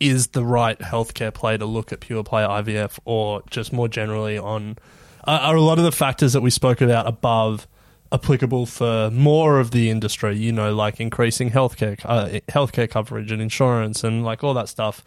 is 0.00 0.28
the 0.28 0.44
right 0.44 0.78
healthcare 0.78 1.32
play 1.34 1.56
to 1.58 1.66
look 1.66 1.92
at 1.92 2.00
pure 2.00 2.24
play 2.24 2.42
IVF 2.42 2.98
or 3.04 3.42
just 3.50 3.72
more 3.72 3.88
generally 3.88 4.38
on 4.38 4.78
are 5.24 5.40
are 5.40 5.56
a 5.56 5.60
lot 5.60 5.78
of 5.78 5.84
the 5.84 5.92
factors 5.92 6.32
that 6.32 6.40
we 6.40 6.50
spoke 6.50 6.80
about 6.80 7.06
above 7.06 7.66
applicable 8.12 8.66
for 8.66 9.10
more 9.10 9.60
of 9.60 9.70
the 9.70 9.90
industry, 9.90 10.36
you 10.36 10.52
know, 10.52 10.74
like 10.74 11.00
increasing 11.00 11.50
healthcare 11.50 11.98
uh, 12.04 12.40
healthcare 12.48 12.88
coverage 12.88 13.30
and 13.32 13.42
insurance 13.42 14.02
and 14.04 14.24
like 14.24 14.42
all 14.42 14.54
that 14.54 14.68
stuff. 14.68 15.04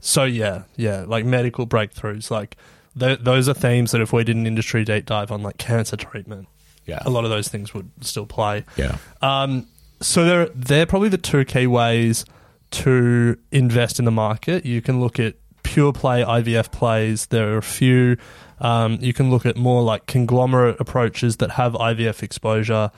So 0.00 0.24
yeah, 0.24 0.62
yeah, 0.76 1.04
like 1.06 1.24
medical 1.24 1.66
breakthroughs 1.66 2.30
like 2.30 2.56
th- 2.98 3.20
those 3.20 3.48
are 3.48 3.54
themes 3.54 3.92
that 3.92 4.00
if 4.00 4.12
we 4.12 4.24
did 4.24 4.36
an 4.36 4.46
industry 4.46 4.84
deep 4.84 5.06
dive 5.06 5.30
on 5.30 5.42
like 5.42 5.58
cancer 5.58 5.96
treatment, 5.96 6.48
Yeah. 6.86 6.98
a 7.04 7.10
lot 7.10 7.24
of 7.24 7.30
those 7.30 7.48
things 7.48 7.72
would 7.74 7.90
still 8.00 8.26
play. 8.26 8.64
Yeah. 8.76 8.96
Um, 9.22 9.66
so 10.00 10.24
they're 10.24 10.48
they're 10.54 10.86
probably 10.86 11.10
the 11.10 11.18
two 11.18 11.44
key 11.44 11.66
ways 11.66 12.24
to 12.72 13.36
invest 13.52 13.98
in 13.98 14.04
the 14.04 14.10
market. 14.10 14.64
You 14.64 14.80
can 14.80 15.00
look 15.00 15.18
at 15.20 15.34
pure 15.70 15.92
play 15.92 16.22
IVF 16.22 16.72
plays. 16.72 17.26
There 17.26 17.54
are 17.54 17.58
a 17.58 17.62
few. 17.62 18.16
Um, 18.58 18.98
you 19.00 19.12
can 19.12 19.30
look 19.30 19.46
at 19.46 19.56
more 19.56 19.82
like 19.82 20.06
conglomerate 20.06 20.80
approaches 20.80 21.36
that 21.36 21.52
have 21.52 21.74
IVF 21.74 22.24
exposure. 22.24 22.90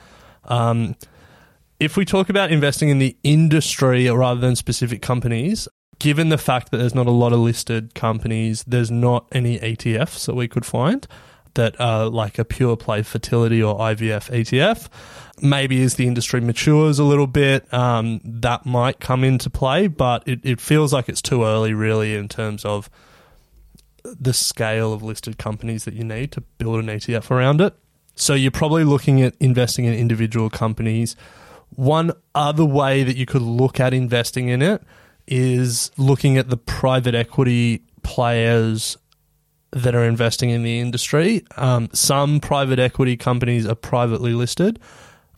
Um, 0.45 0.95
if 1.79 1.95
we 1.95 2.03
talk 2.03 2.29
about 2.29 2.51
investing 2.51 2.89
in 2.89 2.97
the 2.97 3.15
industry 3.23 4.09
rather 4.09 4.41
than 4.41 4.55
specific 4.55 5.03
companies, 5.03 5.67
given 5.99 6.29
the 6.29 6.37
fact 6.39 6.71
that 6.71 6.77
there's 6.77 6.95
not 6.95 7.05
a 7.05 7.11
lot 7.11 7.31
of 7.31 7.39
listed 7.39 7.93
companies, 7.93 8.63
there's 8.65 8.89
not 8.89 9.27
any 9.31 9.59
ETFs 9.59 10.25
that 10.25 10.35
we 10.35 10.47
could 10.47 10.65
find 10.65 11.07
that 11.55 11.79
are 11.79 12.07
like 12.07 12.39
a 12.39 12.45
pure 12.45 12.75
play 12.75 13.01
fertility 13.01 13.61
or 13.61 13.77
IVF 13.77 14.31
ETF. 14.31 14.87
Maybe 15.41 15.81
as 15.83 15.95
the 15.95 16.07
industry 16.07 16.41
matures 16.41 16.99
a 16.99 17.03
little 17.03 17.27
bit, 17.27 17.71
um, 17.73 18.21
that 18.23 18.65
might 18.65 18.99
come 18.99 19.23
into 19.23 19.49
play, 19.49 19.87
but 19.87 20.27
it, 20.27 20.39
it 20.43 20.61
feels 20.61 20.93
like 20.93 21.09
it's 21.09 21.21
too 21.21 21.43
early, 21.43 21.73
really, 21.73 22.15
in 22.15 22.27
terms 22.27 22.65
of 22.65 22.89
the 24.03 24.33
scale 24.33 24.93
of 24.93 25.01
listed 25.01 25.37
companies 25.37 25.85
that 25.85 25.93
you 25.93 26.03
need 26.03 26.31
to 26.33 26.41
build 26.41 26.79
an 26.79 26.87
ETF 26.87 27.31
around 27.31 27.61
it. 27.61 27.73
So 28.15 28.33
you're 28.33 28.51
probably 28.51 28.83
looking 28.83 29.21
at 29.21 29.35
investing 29.39 29.85
in 29.85 29.93
individual 29.93 30.49
companies. 30.49 31.15
One 31.69 32.11
other 32.35 32.65
way 32.65 33.03
that 33.03 33.15
you 33.15 33.25
could 33.25 33.41
look 33.41 33.79
at 33.79 33.93
investing 33.93 34.49
in 34.49 34.61
it 34.61 34.83
is 35.25 35.91
looking 35.97 36.37
at 36.37 36.49
the 36.49 36.57
private 36.57 37.15
equity 37.15 37.83
players 38.03 38.97
that 39.73 39.95
are 39.95 40.03
investing 40.05 40.49
in 40.51 40.63
the 40.63 40.79
industry. 40.79 41.43
Um, 41.57 41.89
some 41.93 42.39
private 42.39 42.79
equity 42.79 43.17
companies 43.17 43.65
are 43.67 43.75
privately 43.75 44.33
listed. 44.33 44.79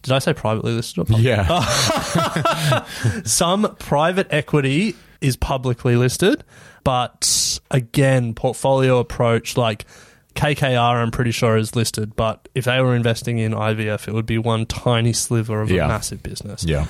Did 0.03 0.13
I 0.13 0.19
say 0.19 0.33
privately 0.33 0.73
listed? 0.73 1.07
Public? 1.07 1.23
Yeah. 1.23 2.85
Some 3.25 3.75
private 3.79 4.27
equity 4.29 4.95
is 5.21 5.35
publicly 5.35 5.95
listed, 5.95 6.43
but 6.83 7.59
again, 7.71 8.33
portfolio 8.35 8.99
approach 8.99 9.57
like 9.57 9.85
KKR, 10.35 10.77
I'm 11.01 11.09
pretty 11.11 11.31
sure 11.31 11.57
is 11.57 11.75
listed. 11.75 12.15
But 12.15 12.47
if 12.53 12.65
they 12.65 12.81
were 12.81 12.95
investing 12.95 13.39
in 13.39 13.53
IVF, 13.53 14.07
it 14.07 14.13
would 14.13 14.25
be 14.27 14.37
one 14.37 14.65
tiny 14.67 15.13
sliver 15.13 15.61
of 15.61 15.71
Yeah. 15.71 15.85
a 15.85 15.87
massive 15.87 16.21
business. 16.21 16.63
yeah. 16.63 16.85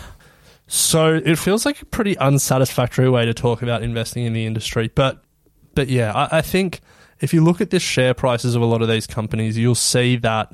So 0.68 1.14
it 1.14 1.38
feels 1.38 1.64
like 1.66 1.82
a 1.84 1.86
pretty 1.86 2.18
unsatisfactory 2.18 3.08
way 3.10 3.26
to 3.26 3.34
talk 3.36 3.62
about 3.62 3.84
investing 3.84 4.26
in 4.26 4.34
the 4.34 4.46
industry. 4.48 4.90
But 4.94 5.24
but 5.76 5.90
yeah, 5.90 6.12
I, 6.12 6.40
I 6.40 6.42
think 6.42 6.82
if 7.22 7.34
you 7.34 7.44
look 7.44 7.62
at 7.62 7.70
the 7.70 7.80
share 7.80 8.14
prices 8.14 8.56
of 8.56 8.62
a 8.62 8.66
lot 8.66 8.82
of 8.82 8.88
these 8.88 9.08
companies, 9.08 9.58
you'll 9.58 9.76
see 9.76 10.18
that 10.18 10.54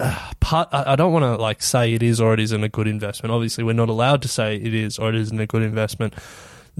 uh, 0.00 0.32
part. 0.40 0.68
I, 0.72 0.92
I 0.92 0.96
don't 0.96 1.12
want 1.12 1.24
to 1.24 1.36
like 1.36 1.62
say 1.62 1.92
it 1.94 2.02
is 2.02 2.20
or 2.20 2.34
it 2.34 2.40
isn't 2.40 2.62
a 2.64 2.68
good 2.68 2.86
investment. 2.86 3.32
Obviously, 3.32 3.64
we're 3.64 3.72
not 3.72 3.88
allowed 3.88 4.22
to 4.22 4.28
say 4.28 4.56
it 4.56 4.74
is 4.74 4.98
or 4.98 5.08
it 5.10 5.14
isn't 5.16 5.38
a 5.40 5.46
good 5.46 5.62
investment. 5.62 6.14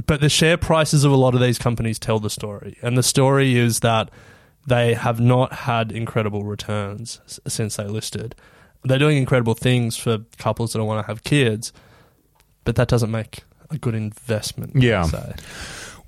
But 0.07 0.21
the 0.21 0.29
share 0.31 0.57
prices 0.57 1.05
of 1.05 1.13
a 1.13 1.17
lot 1.17 1.35
of 1.35 1.41
these 1.41 1.59
companies 1.59 1.99
tell 1.99 2.19
the 2.19 2.31
story, 2.31 2.79
and 2.81 2.97
the 2.97 3.03
story 3.03 3.57
is 3.59 3.81
that 3.81 4.11
they 4.67 4.95
have 4.95 5.21
not 5.21 5.53
had 5.53 5.93
incredible 5.93 6.45
returns 6.45 7.21
s- 7.27 7.41
since 7.47 7.77
they 7.77 7.85
listed. 7.85 8.35
They're 8.85 8.99
doing 8.99 9.19
incredible 9.19 9.55
things 9.55 9.97
for 9.97 10.19
couples 10.39 10.73
that 10.73 10.79
don't 10.79 10.87
want 10.87 11.05
to 11.05 11.07
have 11.09 11.23
kids, 11.25 11.73
but 12.65 12.77
that 12.77 12.89
doesn't 12.89 13.11
make 13.11 13.45
a 13.71 13.77
good 13.77 13.95
investment. 13.95 14.73
Yeah. 14.77 15.07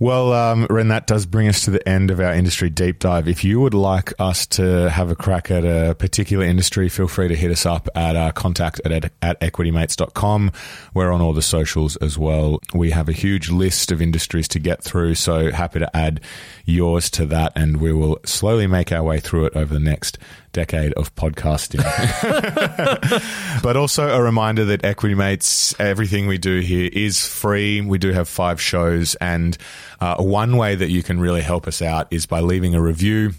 Well, 0.04 0.34
um, 0.34 0.66
Ren, 0.68 0.88
that 0.88 1.06
does 1.06 1.24
bring 1.24 1.48
us 1.48 1.64
to 1.64 1.70
the 1.70 1.88
end 1.88 2.10
of 2.10 2.20
our 2.20 2.34
industry 2.34 2.68
deep 2.68 2.98
dive. 2.98 3.26
If 3.26 3.42
you 3.42 3.58
would 3.60 3.72
like 3.72 4.12
us 4.18 4.46
to 4.48 4.90
have 4.90 5.10
a 5.10 5.16
crack 5.16 5.50
at 5.50 5.64
a 5.64 5.94
particular 5.94 6.44
industry, 6.44 6.90
feel 6.90 7.08
free 7.08 7.28
to 7.28 7.34
hit 7.34 7.50
us 7.50 7.64
up 7.64 7.88
at 7.94 8.14
our 8.14 8.30
contact 8.30 8.82
at, 8.84 9.10
at 9.22 9.40
equitymates.com. 9.40 10.52
We're 10.92 11.10
on 11.10 11.22
all 11.22 11.32
the 11.32 11.40
socials 11.40 11.96
as 11.96 12.18
well. 12.18 12.60
We 12.74 12.90
have 12.90 13.08
a 13.08 13.12
huge 13.12 13.48
list 13.48 13.90
of 13.90 14.02
industries 14.02 14.46
to 14.48 14.58
get 14.58 14.84
through, 14.84 15.14
so 15.14 15.50
happy 15.50 15.78
to 15.78 15.96
add 15.96 16.20
yours 16.66 17.08
to 17.12 17.24
that, 17.24 17.52
and 17.56 17.78
we 17.78 17.94
will 17.94 18.18
slowly 18.26 18.66
make 18.66 18.92
our 18.92 19.02
way 19.02 19.20
through 19.20 19.46
it 19.46 19.56
over 19.56 19.72
the 19.72 19.80
next 19.80 20.18
decade 20.54 20.94
of 20.94 21.14
podcasting. 21.14 21.82
but 23.62 23.76
also 23.76 24.08
a 24.08 24.22
reminder 24.22 24.64
that 24.64 24.84
Equity 24.84 25.14
Mates, 25.14 25.78
everything 25.78 26.26
we 26.26 26.38
do 26.38 26.60
here 26.60 26.88
is 26.90 27.26
free. 27.26 27.82
We 27.82 27.98
do 27.98 28.12
have 28.12 28.26
five 28.28 28.58
shows, 28.58 29.14
and 29.16 29.58
uh, 30.00 30.16
one 30.16 30.56
way 30.56 30.74
that 30.74 30.88
you 30.88 31.02
can 31.02 31.20
really 31.20 31.42
help 31.42 31.68
us 31.68 31.82
out 31.82 32.06
is 32.10 32.24
by 32.24 32.40
leaving 32.40 32.74
a 32.74 32.80
review. 32.80 33.32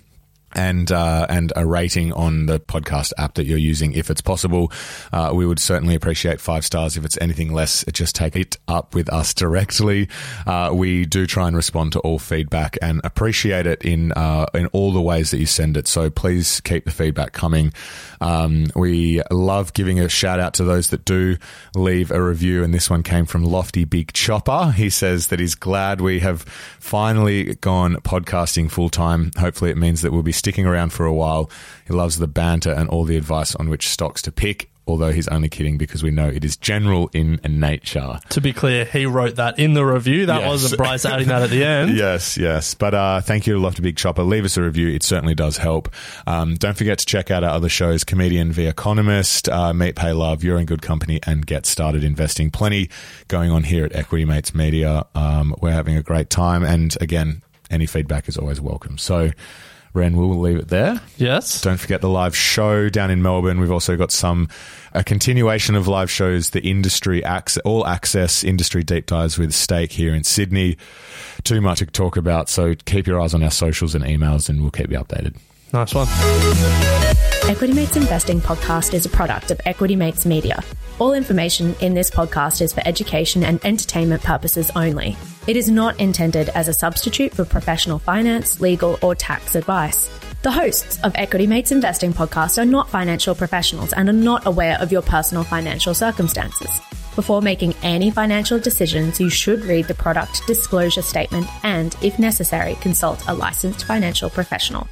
And 0.56 0.92
uh, 0.92 1.26
and 1.30 1.54
a 1.56 1.66
rating 1.66 2.14
on 2.14 2.46
the 2.46 2.60
podcast 2.60 3.12
app 3.18 3.36
that 3.36 3.46
you're 3.46 3.58
using 3.58 3.94
if 3.94 4.10
it's 4.10 4.22
possible. 4.22 4.72
Uh, 5.12 5.32
we 5.34 5.46
would 5.46 5.60
certainly 5.60 5.96
appreciate 5.96 6.40
five 6.42 6.66
stars. 6.66 6.98
If 6.98 7.06
it's 7.06 7.18
anything 7.22 7.54
less, 7.54 7.84
just 7.92 8.16
take 8.16 8.36
it 8.36 8.58
up 8.68 8.96
with 8.96 9.12
us 9.12 9.34
directly. 9.34 10.10
Uh, 10.48 10.72
we 10.74 11.06
do 11.06 11.28
try 11.28 11.48
and 11.48 11.56
respond 11.56 11.94
to 11.94 12.00
all 12.00 12.20
feedback 12.20 12.78
and 12.82 13.02
appreciate 13.04 13.68
it 13.68 13.84
in 13.84 14.12
uh, 14.14 14.46
in 14.54 14.68
all 14.68 14.92
the 14.94 15.02
ways 15.02 15.32
that 15.32 15.40
you 15.40 15.46
send 15.46 15.78
it. 15.78 15.88
So 15.88 16.10
please 16.10 16.62
keep 16.62 16.86
the 16.86 16.92
feedback 16.92 17.34
coming. 17.34 17.74
Um, 18.22 18.68
we 18.76 19.22
love 19.30 19.74
giving 19.74 20.00
a 20.00 20.10
shout 20.10 20.40
out 20.40 20.54
to 20.56 20.64
those 20.64 20.90
that 20.90 21.06
do 21.06 21.38
leave 21.76 22.12
a 22.12 22.22
review, 22.22 22.64
and 22.64 22.74
this 22.74 22.90
one 22.90 23.04
came 23.04 23.26
from 23.26 23.44
Lofty 23.44 23.84
Big 23.86 24.14
Chopper. 24.14 24.72
He 24.72 24.90
says 24.90 25.28
that 25.28 25.40
he's 25.40 25.56
glad 25.56 26.02
we 26.02 26.20
have 26.22 26.42
finally 26.80 27.56
gone 27.56 27.96
podcasting 27.98 28.72
full 28.72 28.90
time. 28.90 29.32
Hopefully, 29.38 29.72
it 29.72 29.78
means 29.78 30.02
that 30.02 30.12
we'll 30.12 30.24
be 30.24 30.32
sticking 30.46 30.68
around 30.68 30.94
for 30.94 31.08
a 31.08 31.14
while. 31.14 31.50
He 31.88 31.94
loves 31.96 32.20
the 32.20 32.28
banter 32.28 32.72
and 32.72 32.88
all 32.90 33.04
the 33.04 33.18
advice 33.18 33.56
on 33.56 33.68
which 33.68 33.88
stocks 33.90 34.22
to 34.22 34.32
pick. 34.32 34.70
Although 34.88 35.12
he's 35.12 35.28
only 35.30 35.50
kidding 35.50 35.80
because 35.80 36.04
we 36.04 36.12
know 36.12 36.28
it 36.28 36.46
is 36.46 36.56
general 36.58 37.10
in 37.12 37.40
nature. 37.44 38.20
To 38.30 38.40
be 38.40 38.54
clear, 38.54 38.86
he 38.86 39.08
wrote 39.08 39.38
that 39.38 39.58
in 39.58 39.74
the 39.74 39.84
review. 39.84 40.28
That 40.28 40.42
Yes. 40.42 40.48
wasn't 40.48 40.78
Bryce 40.78 41.04
adding 41.14 41.30
that 41.30 41.42
at 41.42 41.50
the 41.50 41.64
end. 41.64 41.98
Yes, 41.98 42.38
yes. 42.38 42.76
But 42.76 42.94
uh, 42.94 43.22
thank 43.22 43.48
you 43.48 43.54
Love 43.54 43.62
to 43.62 43.66
Lofty 43.66 43.82
Big 43.82 43.98
Chopper. 43.98 44.22
Leave 44.22 44.46
us 44.46 44.58
a 44.58 44.62
review. 44.62 44.90
It 44.90 45.02
certainly 45.02 45.34
does 45.34 45.58
help. 45.58 45.92
Um, 46.28 46.54
don't 46.54 46.78
forget 46.78 47.00
to 47.00 47.06
check 47.08 47.32
out 47.32 47.44
our 47.44 47.50
other 47.50 47.68
shows 47.68 48.04
Comedian 48.04 48.52
The 48.52 48.68
Economist, 48.68 49.50
uh, 49.50 49.74
Meet 49.74 49.96
Pay 49.96 50.14
Love, 50.14 50.44
You're 50.44 50.60
in 50.60 50.68
Good 50.68 50.84
Company, 50.84 51.20
and 51.26 51.48
Get 51.48 51.66
Started 51.66 52.04
Investing. 52.04 52.52
Plenty 52.52 52.92
going 53.28 53.50
on 53.50 53.64
here 53.64 53.86
at 53.86 53.96
Equity 53.96 54.26
Mates 54.26 54.54
Media. 54.54 55.08
Um, 55.16 55.56
we're 55.64 55.72
having 55.72 55.98
a 55.98 56.04
great 56.04 56.30
time. 56.30 56.64
And 56.64 56.96
again, 57.02 57.42
any 57.72 57.88
feedback 57.88 58.30
is 58.30 58.38
always 58.38 58.62
welcome. 58.62 59.00
So, 59.00 59.32
Ren, 59.96 60.18
we'll 60.18 60.38
leave 60.38 60.58
it 60.58 60.68
there. 60.68 61.02
Yes. 61.18 61.62
Don't 61.62 61.78
forget 61.78 62.02
the 62.02 62.10
live 62.10 62.36
show 62.36 62.90
down 62.90 63.10
in 63.10 63.22
Melbourne. 63.22 63.60
We've 63.60 63.72
also 63.72 63.96
got 63.96 64.12
some 64.12 64.50
a 64.94 65.04
continuation 65.04 65.76
of 65.76 65.88
live 65.88 66.12
shows, 66.12 66.52
the 66.52 66.62
industry 66.62 67.24
access, 67.24 67.62
all 67.64 67.86
access 67.88 68.44
industry 68.44 68.84
deep 68.84 69.06
dives 69.06 69.38
with 69.38 69.54
Stake 69.54 69.92
here 69.92 70.14
in 70.14 70.24
Sydney. 70.24 70.78
Too 71.44 71.62
much 71.62 71.80
to 71.80 71.86
talk 71.86 72.18
about, 72.18 72.50
so 72.50 72.76
keep 72.86 73.08
your 73.08 73.22
eyes 73.22 73.34
on 73.34 73.44
our 73.44 73.52
socials 73.52 73.96
and 73.96 74.04
emails, 74.04 74.50
and 74.50 74.62
we'll 74.62 74.72
keep 74.72 74.92
you 74.92 75.00
updated. 75.00 75.36
Nice 75.74 75.94
one. 75.94 76.08
Equity 77.48 77.74
Mates 77.74 77.96
Investing 77.96 78.42
podcast 78.42 78.96
is 78.96 79.06
a 79.06 79.10
product 79.10 79.52
of 79.52 79.62
Equity 79.66 79.96
Mates 79.96 80.26
Media. 80.26 80.64
All 80.98 81.14
information 81.14 81.76
in 81.80 81.94
this 81.94 82.10
podcast 82.10 82.60
is 82.60 82.74
for 82.74 82.82
education 82.88 83.44
and 83.44 83.64
entertainment 83.64 84.24
purposes 84.24 84.72
only. 84.76 85.16
It 85.46 85.56
is 85.56 85.70
not 85.70 86.00
intended 86.00 86.50
as 86.50 86.68
a 86.68 86.74
substitute 86.74 87.36
for 87.36 87.46
professional 87.46 88.00
finance, 88.00 88.62
legal, 88.62 88.98
or 89.04 89.14
tax 89.14 89.54
advice. 89.54 90.10
The 90.42 90.50
hosts 90.50 91.00
of 91.04 91.12
Equity 91.14 91.46
Mates 91.46 91.72
Investing 91.72 92.14
podcast 92.14 92.60
are 92.60 92.66
not 92.66 92.90
financial 92.90 93.36
professionals 93.36 93.94
and 93.94 94.10
are 94.10 94.14
not 94.14 94.48
aware 94.48 94.82
of 94.82 94.92
your 94.92 95.04
personal 95.04 95.44
financial 95.44 95.94
circumstances. 95.94 96.82
Before 97.16 97.44
making 97.44 97.76
any 97.84 98.10
financial 98.10 98.58
decisions, 98.58 99.20
you 99.20 99.30
should 99.30 99.64
read 99.66 99.86
the 99.86 99.94
product 99.94 100.42
disclosure 100.48 101.04
statement 101.04 101.46
and, 101.64 101.96
if 102.02 102.18
necessary, 102.18 102.74
consult 102.82 103.24
a 103.28 103.36
licensed 103.36 103.86
financial 103.86 104.32
professional. 104.32 104.88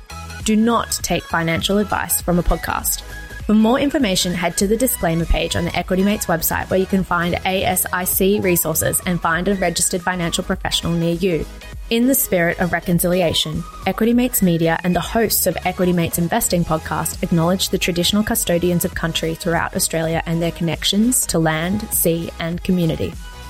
Do 0.46 0.58
not 0.58 0.91
take 0.91 1.24
financial 1.24 1.78
advice 1.78 2.22
from 2.22 2.38
a 2.38 2.44
podcast. 2.44 3.02
For 3.46 3.54
more 3.54 3.80
information, 3.80 4.34
head 4.34 4.58
to 4.58 4.68
the 4.68 4.76
disclaimer 4.76 5.24
page 5.24 5.56
on 5.56 5.64
the 5.64 5.76
Equity 5.76 6.04
Mates 6.04 6.26
website 6.26 6.70
where 6.70 6.80
you 6.80 6.86
can 6.86 7.06
find 7.06 7.36
ASIC 7.36 8.44
resources 8.44 9.02
and 9.06 9.22
find 9.22 9.48
a 9.48 9.56
registered 9.56 10.02
financial 10.02 10.44
professional 10.44 10.91
near 10.91 11.14
you. 11.14 11.46
In 11.89 12.08
the 12.08 12.16
spirit 12.16 12.60
of 12.60 12.74
reconciliation, 12.74 13.64
Equity 13.88 14.14
Mates 14.14 14.41
Media 14.41 14.78
and 14.84 14.94
the 14.94 15.00
hosts 15.00 15.48
of 15.48 15.58
Equity 15.64 15.94
Mates 15.94 16.18
Investing 16.18 16.66
podcast 16.66 17.24
acknowledge 17.24 17.70
the 17.70 17.78
traditional 17.78 18.24
custodians 18.24 18.84
of 18.84 18.96
country 18.96 19.36
throughout 19.36 19.76
Australia 19.78 20.22
and 20.26 20.41
their 20.41 20.52
connections 20.52 21.26
to 21.28 21.39
land, 21.39 21.88
sea, 21.94 22.30
and 22.39 22.62
community. 22.64 23.14